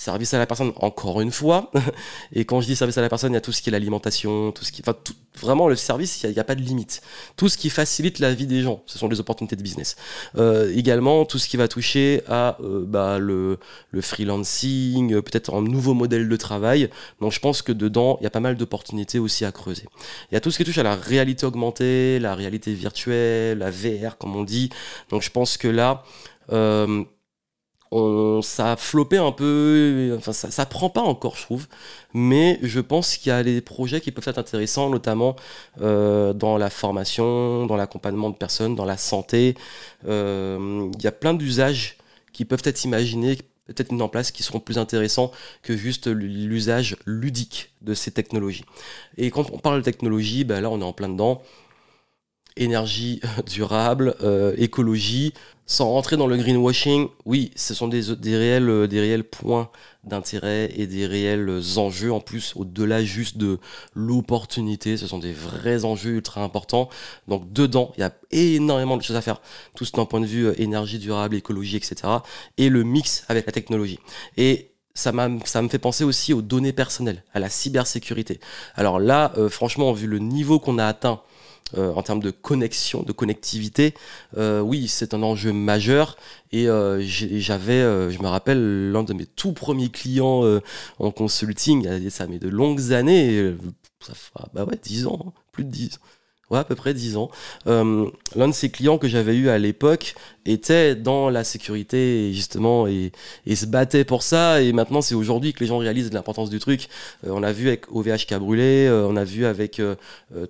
service 0.00 0.32
à 0.32 0.38
la 0.38 0.46
personne 0.46 0.72
encore 0.76 1.20
une 1.20 1.30
fois. 1.30 1.70
Et 2.32 2.44
quand 2.44 2.60
je 2.60 2.66
dis 2.66 2.74
service 2.74 2.96
à 2.96 3.02
la 3.02 3.10
personne 3.10 3.32
il 3.32 3.34
y 3.34 3.38
a 3.38 3.42
tout 3.42 3.52
ce 3.52 3.60
qui 3.60 3.68
est 3.68 3.72
l'alimentation 3.72 4.50
tout 4.50 4.64
ce 4.64 4.72
qui 4.72 4.82
enfin 4.82 4.96
vraiment 5.38 5.68
le 5.68 5.76
service 5.76 6.22
il 6.22 6.30
n'y 6.30 6.38
a, 6.38 6.44
pas 6.44 6.54
de 6.54 6.62
limite. 6.62 7.02
Tout 7.36 7.48
ce 7.48 7.58
qui 7.58 7.68
facilite 7.68 8.18
la 8.18 8.32
vie 8.32 8.46
des 8.46 8.62
gens 8.62 8.82
ce 8.86 8.98
sont 8.98 9.08
des 9.08 9.20
opportunités 9.20 9.56
de 9.56 9.62
business. 9.62 9.96
Euh, 10.36 10.72
également 10.74 11.26
tout 11.26 11.38
ce 11.38 11.48
qui 11.48 11.58
va 11.58 11.68
toucher 11.68 12.22
à 12.28 12.56
euh, 12.62 12.84
bah, 12.86 13.18
le, 13.18 13.58
le 13.90 14.00
freelancing 14.00 15.12
euh, 15.12 15.22
peut-être 15.22 15.54
un 15.54 15.62
nouveau 15.62 15.92
modèle 15.92 16.28
de 16.28 16.36
travail. 16.36 16.88
Donc 17.20 17.32
je 17.32 17.40
pense 17.40 17.60
que 17.60 17.72
dedans 17.72 18.16
il 18.20 18.24
y 18.24 18.26
a 18.26 18.30
pas 18.30 18.40
mal 18.40 18.56
d'opportunités 18.56 19.18
aussi 19.18 19.44
à 19.44 19.52
creuser. 19.52 19.84
Il 20.30 20.34
y 20.34 20.36
a 20.36 20.40
tout 20.40 20.50
ce 20.50 20.56
qui 20.56 20.64
touche 20.64 20.78
à 20.78 20.82
la 20.82 20.94
réalité 20.94 21.44
augmentée 21.44 22.18
la 22.18 22.34
réalité 22.34 22.72
virtuelle 22.72 23.58
la 23.58 23.70
VR 23.70 24.16
comme 24.16 24.34
on 24.34 24.44
dit. 24.44 24.70
Donc 25.10 25.22
je 25.22 25.30
pense 25.30 25.58
que 25.58 25.68
là 25.68 26.04
euh, 26.52 27.04
on, 27.90 28.40
ça 28.42 28.72
a 28.72 28.76
floppé 28.76 29.16
un 29.16 29.32
peu, 29.32 30.14
enfin 30.16 30.32
ça, 30.32 30.50
ça 30.50 30.66
prend 30.66 30.90
pas 30.90 31.00
encore 31.00 31.36
je 31.36 31.42
trouve, 31.42 31.66
mais 32.14 32.58
je 32.62 32.80
pense 32.80 33.16
qu'il 33.16 33.30
y 33.30 33.32
a 33.32 33.42
des 33.42 33.60
projets 33.60 34.00
qui 34.00 34.12
peuvent 34.12 34.28
être 34.28 34.38
intéressants, 34.38 34.90
notamment 34.90 35.36
euh, 35.80 36.32
dans 36.32 36.56
la 36.56 36.70
formation, 36.70 37.66
dans 37.66 37.76
l'accompagnement 37.76 38.30
de 38.30 38.36
personnes, 38.36 38.74
dans 38.76 38.84
la 38.84 38.96
santé. 38.96 39.56
Euh, 40.06 40.88
il 40.96 41.02
y 41.02 41.06
a 41.06 41.12
plein 41.12 41.34
d'usages 41.34 41.96
qui 42.32 42.44
peuvent 42.44 42.62
être 42.64 42.84
imaginés, 42.84 43.36
peut-être 43.66 43.92
mis 43.92 44.02
en 44.02 44.08
place, 44.08 44.30
qui 44.30 44.42
seront 44.42 44.60
plus 44.60 44.78
intéressants 44.78 45.32
que 45.62 45.76
juste 45.76 46.06
l'usage 46.06 46.96
ludique 47.06 47.72
de 47.82 47.94
ces 47.94 48.12
technologies. 48.12 48.64
Et 49.16 49.30
quand 49.30 49.50
on 49.52 49.58
parle 49.58 49.78
de 49.78 49.84
technologie, 49.84 50.44
ben 50.44 50.60
là 50.60 50.70
on 50.70 50.80
est 50.80 50.84
en 50.84 50.92
plein 50.92 51.08
dedans 51.08 51.42
énergie 52.56 53.20
durable, 53.46 54.14
euh, 54.22 54.54
écologie, 54.58 55.32
sans 55.66 55.88
rentrer 55.88 56.16
dans 56.16 56.26
le 56.26 56.36
greenwashing, 56.36 57.08
oui, 57.24 57.52
ce 57.54 57.74
sont 57.74 57.86
des, 57.86 58.16
des, 58.16 58.36
réels, 58.36 58.68
euh, 58.68 58.86
des 58.88 59.00
réels 59.00 59.22
points 59.22 59.70
d'intérêt 60.02 60.68
et 60.74 60.86
des 60.86 61.06
réels 61.06 61.60
enjeux 61.76 62.12
en 62.12 62.20
plus, 62.20 62.54
au-delà 62.56 63.04
juste 63.04 63.36
de 63.36 63.58
l'opportunité, 63.94 64.96
ce 64.96 65.06
sont 65.06 65.18
des 65.18 65.32
vrais 65.32 65.84
enjeux 65.84 66.12
ultra 66.12 66.42
importants. 66.42 66.88
Donc 67.28 67.52
dedans, 67.52 67.92
il 67.96 68.00
y 68.00 68.04
a 68.04 68.12
énormément 68.32 68.96
de 68.96 69.02
choses 69.02 69.16
à 69.16 69.20
faire, 69.20 69.40
tout 69.76 69.86
d'un 69.94 70.06
point 70.06 70.20
de 70.20 70.26
vue 70.26 70.46
euh, 70.46 70.60
énergie 70.60 70.98
durable, 70.98 71.36
écologie, 71.36 71.76
etc. 71.76 71.96
Et 72.58 72.68
le 72.68 72.82
mix 72.82 73.24
avec 73.28 73.46
la 73.46 73.52
technologie. 73.52 74.00
Et 74.36 74.72
ça, 74.94 75.12
ça 75.44 75.62
me 75.62 75.68
fait 75.68 75.78
penser 75.78 76.02
aussi 76.02 76.32
aux 76.32 76.42
données 76.42 76.72
personnelles, 76.72 77.22
à 77.32 77.38
la 77.38 77.48
cybersécurité. 77.48 78.40
Alors 78.74 78.98
là, 78.98 79.32
franchement, 79.48 79.92
vu 79.92 80.08
le 80.08 80.18
niveau 80.18 80.58
qu'on 80.58 80.78
a 80.78 80.84
atteint 80.84 81.22
euh, 81.76 81.92
en 81.94 82.02
termes 82.02 82.20
de 82.20 82.30
connexion, 82.30 83.02
de 83.02 83.12
connectivité, 83.12 83.94
euh, 84.36 84.60
oui, 84.60 84.88
c'est 84.88 85.14
un 85.14 85.22
enjeu 85.22 85.52
majeur. 85.52 86.16
Et 86.52 86.68
euh, 86.68 87.00
j'avais, 87.00 87.80
je 88.10 88.20
me 88.20 88.26
rappelle, 88.26 88.90
l'un 88.90 89.02
de 89.02 89.12
mes 89.12 89.26
tout 89.26 89.52
premiers 89.52 89.90
clients 89.90 90.42
en 90.98 91.10
consulting, 91.10 92.08
ça 92.10 92.26
met 92.26 92.38
de 92.38 92.48
longues 92.48 92.92
années, 92.92 93.54
ça 94.00 94.14
fera, 94.14 94.48
bah 94.52 94.64
ouais, 94.64 94.78
10 94.82 95.06
ans, 95.06 95.20
hein, 95.26 95.32
plus 95.52 95.64
de 95.64 95.70
10 95.70 96.00
ouais, 96.50 96.58
à 96.58 96.64
peu 96.64 96.74
près 96.74 96.94
10 96.94 97.16
ans. 97.16 97.30
Euh, 97.66 98.10
l'un 98.36 98.48
de 98.48 98.54
ses 98.54 98.70
clients 98.70 98.98
que 98.98 99.08
j'avais 99.08 99.34
eu 99.34 99.48
à 99.48 99.58
l'époque 99.58 100.14
était 100.46 100.94
dans 100.94 101.30
la 101.30 101.44
sécurité 101.44 102.32
justement 102.32 102.86
et, 102.86 103.12
se 103.54 103.66
battait 103.66 104.04
pour 104.04 104.22
ça 104.22 104.62
et 104.62 104.72
maintenant 104.72 105.02
c'est 105.02 105.14
aujourd'hui 105.14 105.52
que 105.52 105.60
les 105.60 105.66
gens 105.66 105.78
réalisent 105.78 106.12
l'importance 106.12 106.50
du 106.50 106.58
truc. 106.58 106.88
Euh, 107.26 107.30
on 107.32 107.42
a 107.42 107.52
vu 107.52 107.68
avec 107.68 107.90
OVH 107.92 108.26
qui 108.26 108.34
brûlé, 108.36 108.86
euh, 108.86 109.06
on 109.08 109.16
a 109.16 109.24
vu 109.24 109.44
avec 109.44 109.80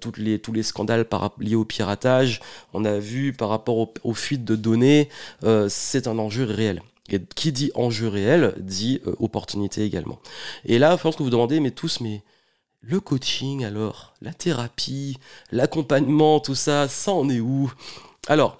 toutes 0.00 0.19
les, 0.19 0.38
tous 0.38 0.52
les 0.52 0.62
scandales 0.62 1.04
par, 1.04 1.33
liés 1.38 1.54
au 1.54 1.64
piratage, 1.64 2.40
on 2.73 2.85
a 2.85 2.99
vu 2.99 3.33
par 3.33 3.49
rapport 3.49 3.90
aux 4.04 4.14
fuites 4.14 4.45
de 4.45 4.57
données, 4.57 5.09
c'est 5.69 6.07
un 6.07 6.19
enjeu 6.19 6.45
réel. 6.45 6.83
Et 7.12 7.21
qui 7.35 7.50
dit 7.50 7.73
enjeu 7.75 8.09
réel 8.09 8.54
dit 8.59 9.00
opportunité 9.19 9.83
également. 9.83 10.21
Et 10.64 10.78
là, 10.78 10.97
je 10.97 11.02
pense 11.02 11.16
que 11.16 11.23
vous 11.23 11.30
demandez, 11.30 11.59
mais 11.59 11.73
tous, 11.73 12.00
mais 12.00 12.23
le 12.83 13.01
coaching 13.01 13.65
alors, 13.65 14.15
la 14.21 14.33
thérapie, 14.33 15.19
l'accompagnement, 15.53 16.41
tout 16.41 16.55
ça, 16.55 16.89
ça 16.89 17.13
en 17.13 17.29
est 17.29 17.41
où? 17.41 17.73
Alors, 18.27 18.59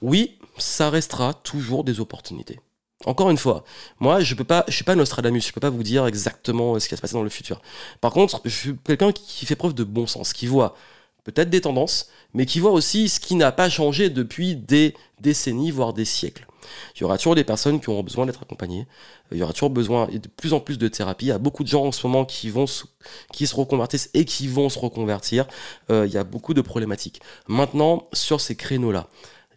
oui, 0.00 0.38
ça 0.56 0.90
restera 0.90 1.34
toujours 1.34 1.84
des 1.84 2.00
opportunités. 2.00 2.60
Encore 3.04 3.30
une 3.30 3.38
fois, 3.38 3.64
moi, 4.00 4.20
je 4.20 4.34
peux 4.34 4.44
pas, 4.44 4.64
je 4.66 4.74
suis 4.74 4.84
pas 4.84 4.96
Nostradamus, 4.96 5.46
je 5.46 5.52
peux 5.52 5.60
pas 5.60 5.70
vous 5.70 5.84
dire 5.84 6.06
exactement 6.06 6.78
ce 6.80 6.88
qui 6.88 6.94
va 6.94 6.96
se 6.96 7.02
passer 7.02 7.14
dans 7.14 7.22
le 7.22 7.28
futur. 7.28 7.62
Par 8.00 8.12
contre, 8.12 8.40
je 8.44 8.50
suis 8.50 8.76
quelqu'un 8.84 9.12
qui 9.12 9.46
fait 9.46 9.54
preuve 9.54 9.74
de 9.74 9.84
bon 9.84 10.06
sens, 10.06 10.32
qui 10.32 10.46
voit 10.46 10.74
peut-être 11.22 11.50
des 11.50 11.60
tendances, 11.60 12.08
mais 12.34 12.44
qui 12.44 12.58
voit 12.58 12.72
aussi 12.72 13.08
ce 13.08 13.20
qui 13.20 13.36
n'a 13.36 13.52
pas 13.52 13.68
changé 13.68 14.10
depuis 14.10 14.56
des 14.56 14.94
décennies, 15.20 15.70
voire 15.70 15.92
des 15.92 16.04
siècles. 16.04 16.47
Il 16.96 17.02
y 17.02 17.04
aura 17.04 17.16
toujours 17.16 17.34
des 17.34 17.44
personnes 17.44 17.80
qui 17.80 17.90
auront 17.90 18.02
besoin 18.02 18.26
d'être 18.26 18.42
accompagnées. 18.42 18.86
Il 19.32 19.38
y 19.38 19.42
aura 19.42 19.52
toujours 19.52 19.70
besoin 19.70 20.06
de 20.06 20.28
plus 20.36 20.52
en 20.52 20.60
plus 20.60 20.78
de 20.78 20.88
thérapie. 20.88 21.26
Il 21.26 21.28
y 21.28 21.32
a 21.32 21.38
beaucoup 21.38 21.64
de 21.64 21.68
gens 21.68 21.84
en 21.84 21.92
ce 21.92 22.06
moment 22.06 22.24
qui 22.24 22.50
vont 22.50 22.66
qui 23.32 23.46
se 23.46 23.54
reconvertissent 23.54 24.10
et 24.14 24.24
qui 24.24 24.48
vont 24.48 24.68
se 24.68 24.78
reconvertir. 24.78 25.46
Euh, 25.90 26.06
il 26.06 26.12
y 26.12 26.18
a 26.18 26.24
beaucoup 26.24 26.54
de 26.54 26.60
problématiques. 26.60 27.20
Maintenant, 27.46 28.08
sur 28.12 28.40
ces 28.40 28.56
créneaux-là, 28.56 29.08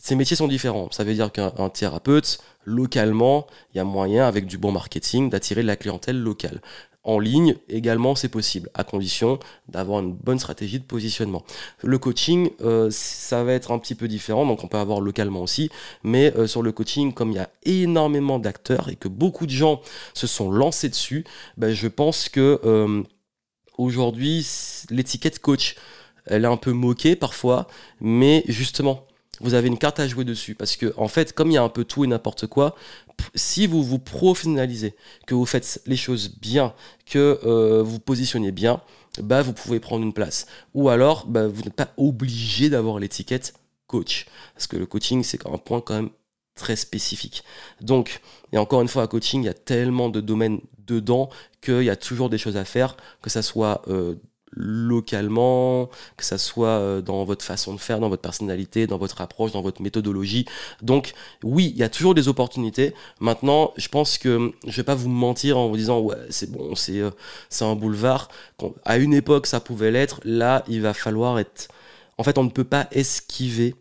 ces 0.01 0.15
métiers 0.15 0.35
sont 0.35 0.47
différents. 0.47 0.89
Ça 0.91 1.03
veut 1.03 1.13
dire 1.13 1.31
qu'un 1.31 1.69
thérapeute, 1.69 2.39
localement, 2.65 3.45
il 3.73 3.77
y 3.77 3.79
a 3.79 3.83
moyen, 3.83 4.27
avec 4.27 4.47
du 4.47 4.57
bon 4.57 4.71
marketing, 4.71 5.29
d'attirer 5.29 5.61
la 5.61 5.75
clientèle 5.75 6.19
locale. 6.19 6.59
En 7.03 7.17
ligne 7.17 7.55
également 7.67 8.13
c'est 8.13 8.29
possible 8.29 8.69
à 8.75 8.83
condition 8.83 9.39
d'avoir 9.67 10.01
une 10.01 10.13
bonne 10.13 10.37
stratégie 10.37 10.79
de 10.79 10.83
positionnement. 10.83 11.43
Le 11.81 11.97
coaching 11.97 12.51
euh, 12.61 12.89
ça 12.91 13.43
va 13.43 13.53
être 13.53 13.71
un 13.71 13.79
petit 13.79 13.95
peu 13.95 14.07
différent 14.07 14.45
donc 14.45 14.63
on 14.63 14.67
peut 14.67 14.77
avoir 14.77 15.01
localement 15.01 15.41
aussi. 15.41 15.71
Mais 16.03 16.31
euh, 16.37 16.45
sur 16.45 16.61
le 16.61 16.71
coaching 16.71 17.11
comme 17.11 17.31
il 17.31 17.37
y 17.37 17.39
a 17.39 17.49
énormément 17.63 18.37
d'acteurs 18.37 18.89
et 18.89 18.95
que 18.95 19.07
beaucoup 19.07 19.47
de 19.47 19.51
gens 19.51 19.81
se 20.13 20.27
sont 20.27 20.51
lancés 20.51 20.89
dessus 20.89 21.25
ben, 21.57 21.73
je 21.73 21.87
pense 21.87 22.29
que 22.29 22.61
euh, 22.65 23.01
aujourd'hui 23.79 24.47
l'étiquette 24.91 25.39
coach 25.39 25.77
elle 26.27 26.43
est 26.43 26.47
un 26.47 26.57
peu 26.57 26.71
moquée 26.71 27.15
parfois. 27.15 27.67
Mais 27.99 28.43
justement 28.47 29.07
vous 29.41 29.53
avez 29.53 29.67
une 29.67 29.77
carte 29.77 29.99
à 29.99 30.07
jouer 30.07 30.23
dessus. 30.23 30.55
Parce 30.55 30.75
que, 30.75 30.93
en 30.97 31.07
fait, 31.07 31.33
comme 31.33 31.49
il 31.49 31.55
y 31.55 31.57
a 31.57 31.63
un 31.63 31.69
peu 31.69 31.83
tout 31.83 32.03
et 32.03 32.07
n'importe 32.07 32.47
quoi, 32.47 32.75
si 33.35 33.67
vous 33.67 33.83
vous 33.83 33.99
professionnalisez, 33.99 34.95
que 35.27 35.35
vous 35.35 35.45
faites 35.45 35.81
les 35.85 35.97
choses 35.97 36.35
bien, 36.39 36.73
que 37.05 37.39
euh, 37.43 37.83
vous 37.83 37.99
positionnez 37.99 38.51
bien, 38.51 38.81
bah, 39.21 39.41
vous 39.41 39.53
pouvez 39.53 39.79
prendre 39.79 40.03
une 40.03 40.13
place. 40.13 40.47
Ou 40.73 40.89
alors, 40.89 41.25
bah, 41.27 41.47
vous 41.47 41.63
n'êtes 41.63 41.75
pas 41.75 41.89
obligé 41.97 42.69
d'avoir 42.69 42.99
l'étiquette 42.99 43.53
coach. 43.87 44.25
Parce 44.53 44.67
que 44.67 44.77
le 44.77 44.85
coaching, 44.85 45.23
c'est 45.23 45.45
un 45.45 45.57
point 45.57 45.81
quand 45.81 45.95
même 45.95 46.09
très 46.55 46.75
spécifique. 46.75 47.43
Donc, 47.81 48.21
et 48.51 48.57
encore 48.57 48.81
une 48.81 48.87
fois, 48.87 49.03
à 49.03 49.07
coaching, 49.07 49.43
il 49.43 49.45
y 49.45 49.49
a 49.49 49.53
tellement 49.53 50.09
de 50.09 50.21
domaines 50.21 50.61
dedans 50.87 51.29
qu'il 51.61 51.83
y 51.83 51.89
a 51.89 51.95
toujours 51.95 52.29
des 52.29 52.37
choses 52.37 52.57
à 52.57 52.65
faire, 52.65 52.97
que 53.21 53.29
ça 53.29 53.41
soit 53.41 53.81
euh, 53.87 54.15
localement, 54.51 55.89
que 56.17 56.25
ça 56.25 56.37
soit 56.37 56.67
euh, 56.67 57.01
dans 57.01 57.23
votre 57.23 57.43
façon 57.43 57.73
de 57.73 57.79
faire, 57.79 57.99
dans 57.99 58.09
votre 58.09 58.21
personnalité, 58.21 58.87
dans 58.87 58.97
votre 58.97 59.21
approche, 59.21 59.51
dans 59.51 59.61
votre 59.61 59.81
méthodologie. 59.81 60.45
Donc 60.81 61.13
oui, 61.43 61.71
il 61.73 61.79
y 61.79 61.83
a 61.83 61.89
toujours 61.89 62.15
des 62.15 62.27
opportunités. 62.27 62.93
Maintenant, 63.19 63.73
je 63.77 63.87
pense 63.87 64.17
que 64.17 64.51
je 64.67 64.75
vais 64.75 64.83
pas 64.83 64.95
vous 64.95 65.09
mentir 65.09 65.57
en 65.57 65.69
vous 65.69 65.77
disant 65.77 65.99
ouais, 65.99 66.17
c'est 66.29 66.51
bon, 66.51 66.75
c'est 66.75 66.99
euh, 66.99 67.11
c'est 67.49 67.65
un 67.65 67.75
boulevard. 67.75 68.29
À 68.85 68.97
une 68.97 69.13
époque, 69.13 69.47
ça 69.47 69.59
pouvait 69.59 69.91
l'être. 69.91 70.19
Là, 70.23 70.63
il 70.67 70.81
va 70.81 70.93
falloir 70.93 71.39
être 71.39 71.69
en 72.17 72.23
fait, 72.23 72.37
on 72.37 72.43
ne 72.43 72.49
peut 72.49 72.63
pas 72.63 72.87
esquiver 72.91 73.75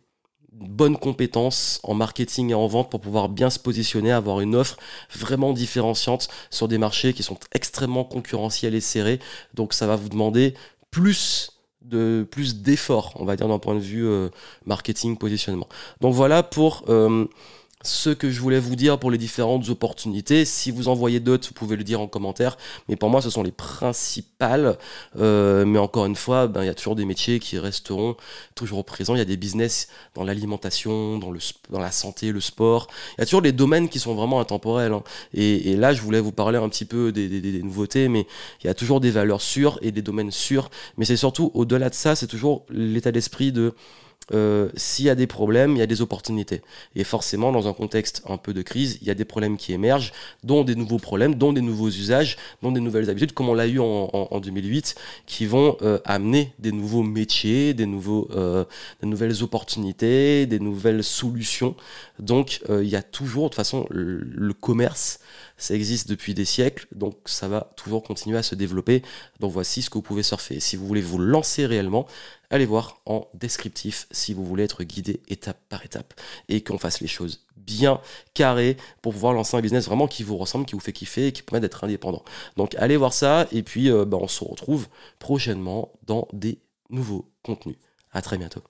bonnes 0.61 0.97
compétences 0.97 1.81
en 1.83 1.95
marketing 1.95 2.51
et 2.51 2.55
en 2.55 2.67
vente 2.67 2.91
pour 2.91 3.01
pouvoir 3.01 3.29
bien 3.29 3.51
se 3.51 3.59
positionner, 3.59 4.13
avoir 4.13 4.41
une 4.41 4.55
offre 4.55 4.77
vraiment 5.15 5.53
différenciante 5.53 6.29
sur 6.51 6.69
des 6.69 6.79
marchés 6.79 7.13
qui 7.13 7.23
sont 7.23 7.39
extrêmement 7.53 8.05
concurrentiels 8.05 8.75
et 8.75 8.81
serrés. 8.81 9.19
Donc 9.55 9.73
ça 9.73 9.87
va 9.87 9.97
vous 9.97 10.09
demander 10.09 10.55
plus 10.91 11.57
de 11.83 12.27
plus 12.31 12.57
d'efforts, 12.57 13.13
on 13.17 13.25
va 13.25 13.37
dire 13.37 13.49
d'un 13.49 13.59
point 13.59 13.75
de 13.75 13.81
vue 13.81 14.07
euh, 14.07 14.29
marketing 14.67 15.17
positionnement. 15.17 15.69
Donc 16.01 16.15
voilà 16.15 16.43
pour 16.43 16.85
euh, 16.89 17.27
ce 17.83 18.11
que 18.11 18.31
je 18.31 18.41
voulais 18.41 18.59
vous 18.59 18.77
dire 18.77 18.99
pour 18.99 19.11
les 19.11 19.17
différentes 19.17 19.69
opportunités. 19.71 20.45
Si 20.45 20.71
vous 20.71 20.89
en 20.89 20.95
voyez 20.95 21.19
d'autres, 21.19 21.49
vous 21.49 21.55
pouvez 21.55 21.77
le 21.77 21.85
dire 21.85 22.01
en 22.01 22.09
commentaire. 22.09 22.59
Mais 22.89 22.97
pour 22.97 23.09
moi, 23.09 23.23
ce 23.23 23.31
sont 23.31 23.43
les 23.43 23.53
principales. 23.53 24.77
Euh, 25.19 25.65
mais 25.65 25.79
encore 25.79 26.05
une 26.05 26.17
fois, 26.17 26.47
ben, 26.47 26.63
il 26.63 26.67
y 26.67 26.71
a 26.71 26.75
toujours 26.75 26.95
des 26.95 27.07
métiers 27.07 27.39
qui 27.39 27.59
resteront 27.59 28.17
toujours 28.55 28.85
présents. 28.85 29.15
Il 29.15 29.19
y 29.19 29.23
a 29.23 29.27
des 29.27 29.39
business 29.39 29.89
dans 30.15 30.25
l'alimentation, 30.25 31.19
dans, 31.19 31.33
dans 31.71 31.79
la 31.79 31.91
santé, 31.91 32.33
le 32.33 32.41
sport. 32.41 32.89
Il 33.17 33.21
y 33.21 33.23
a 33.23 33.25
toujours 33.25 33.43
des 33.43 33.53
domaines 33.53 33.89
qui 33.89 33.99
sont 33.99 34.15
vraiment 34.15 34.41
intemporels. 34.41 34.93
Hein. 34.93 35.03
Et, 35.33 35.75
là, 35.77 35.95
je 35.95 36.03
voulais 36.03 36.21
vous 36.21 36.33
parler 36.33 36.59
un 36.59 36.69
petit 36.69 36.85
peu 36.85 37.13
des, 37.13 37.29
des 37.29 37.63
nouveautés, 37.63 38.09
mais 38.09 38.27
il 38.63 38.67
y 38.67 38.71
a 38.71 38.75
toujours 38.75 39.01
des 39.01 39.11
valeurs 39.11 39.41
sûres 39.41 39.79
et 39.81 39.91
des 39.91 40.03
domaines 40.03 40.31
sûrs. 40.31 40.71
Mais 40.99 41.07
c'est 41.07 41.17
surtout, 41.17 41.51
au-delà 41.55 41.89
de 41.89 41.95
ça, 41.95 42.15
c'est 42.15 42.27
toujours 42.27 42.67
l'état 42.69 43.11
d'esprit 43.11 43.53
de 43.53 43.75
euh, 44.33 44.69
s'il 44.77 45.07
y 45.07 45.11
a 45.11 45.15
des 45.15 45.27
problèmes, 45.27 45.73
il 45.73 45.79
y 45.79 45.83
a 45.83 45.87
des 45.87 46.03
opportunités. 46.03 46.63
Et 46.95 47.05
forcément, 47.05 47.51
dans 47.53 47.69
un 47.69 47.73
contexte 47.73 48.23
un 48.27 48.37
peu 48.37 48.55
de 48.55 48.63
crise, 48.63 48.99
il 49.01 49.09
y 49.09 49.11
a 49.11 49.15
des 49.15 49.25
problèmes 49.25 49.57
qui 49.57 49.73
émergent, 49.73 50.13
dont 50.45 50.63
des 50.63 50.77
nouveaux 50.77 50.99
problèmes, 50.99 51.35
dont 51.35 51.53
des 51.53 51.61
nouveaux 51.61 51.89
usages, 51.89 52.37
dont 52.63 52.71
des 52.71 52.81
nouvelles 52.81 53.11
habitudes, 53.11 53.33
comme 53.33 53.49
on 53.49 53.55
l'a 53.55 53.67
eu 53.67 53.81
en, 53.81 54.41
2008, 54.41 54.95
qui 55.27 55.47
vont 55.47 55.77
euh, 55.83 55.99
amener 56.05 56.53
des 56.59 56.73
nouveaux 56.73 57.03
métiers, 57.03 57.75
des, 57.75 57.87
nouveaux, 57.87 58.29
euh, 58.33 58.65
des 59.03 59.09
nouvelles 59.09 59.43
opportunités, 59.43 60.47
des 60.47 60.61
nouvelles 60.61 61.03
solutions. 61.03 61.75
Donc, 62.19 62.61
il 62.69 62.89
y 62.89 62.97
a 62.97 63.03
toujours, 63.03 63.45
de 63.45 63.49
toute 63.49 63.57
façon, 63.57 63.87
le 63.91 64.53
commerce, 64.53 65.19
ça 65.61 65.75
existe 65.75 66.09
depuis 66.09 66.33
des 66.33 66.47
siècles, 66.47 66.87
donc 66.91 67.17
ça 67.27 67.47
va 67.47 67.71
toujours 67.77 68.03
continuer 68.03 68.39
à 68.39 68.43
se 68.43 68.55
développer. 68.55 69.03
Donc 69.41 69.53
voici 69.53 69.83
ce 69.83 69.91
que 69.91 69.95
vous 69.95 70.03
pouvez 70.03 70.23
surfer. 70.23 70.59
Si 70.59 70.75
vous 70.75 70.87
voulez 70.87 71.03
vous 71.03 71.19
lancer 71.19 71.67
réellement, 71.67 72.07
allez 72.51 72.67
voir 72.67 73.01
en 73.07 73.27
descriptif 73.35 74.07
si 74.11 74.35
vous 74.35 74.45
voulez 74.45 74.65
être 74.65 74.85
guidé 74.85 75.21
étape 75.29 75.61
par 75.69 75.85
étape 75.85 76.15
et 76.49 76.63
qu'on 76.63 76.79
fasse 76.79 77.01
les 77.01 77.07
choses 77.07 77.47
bien 77.57 78.01
carrées 78.35 78.77
pour 79.03 79.13
pouvoir 79.13 79.33
lancer 79.33 79.57
un 79.57 79.61
business 79.61 79.87
vraiment 79.87 80.09
qui 80.09 80.23
vous 80.23 80.37
ressemble, 80.37 80.67
qui 80.67 80.75
vous 80.75 80.81
fait 80.81 80.93
kiffer 80.93 81.29
et 81.29 81.33
qui 81.33 81.43
permet 81.43 81.61
d'être 81.61 81.85
indépendant. 81.85 82.25
Donc 82.57 82.75
allez 82.77 82.97
voir 82.97 83.13
ça 83.13 83.47
et 83.53 83.63
puis 83.63 83.91
euh, 83.91 84.05
bah, 84.05 84.19
on 84.21 84.29
se 84.29 84.45
retrouve 84.45 84.89
prochainement 85.19 85.93
dans 86.07 86.29
des 86.33 86.59
nouveaux 86.91 87.31
contenus. 87.43 87.77
À 88.13 88.23
très 88.23 88.37
bientôt. 88.37 88.63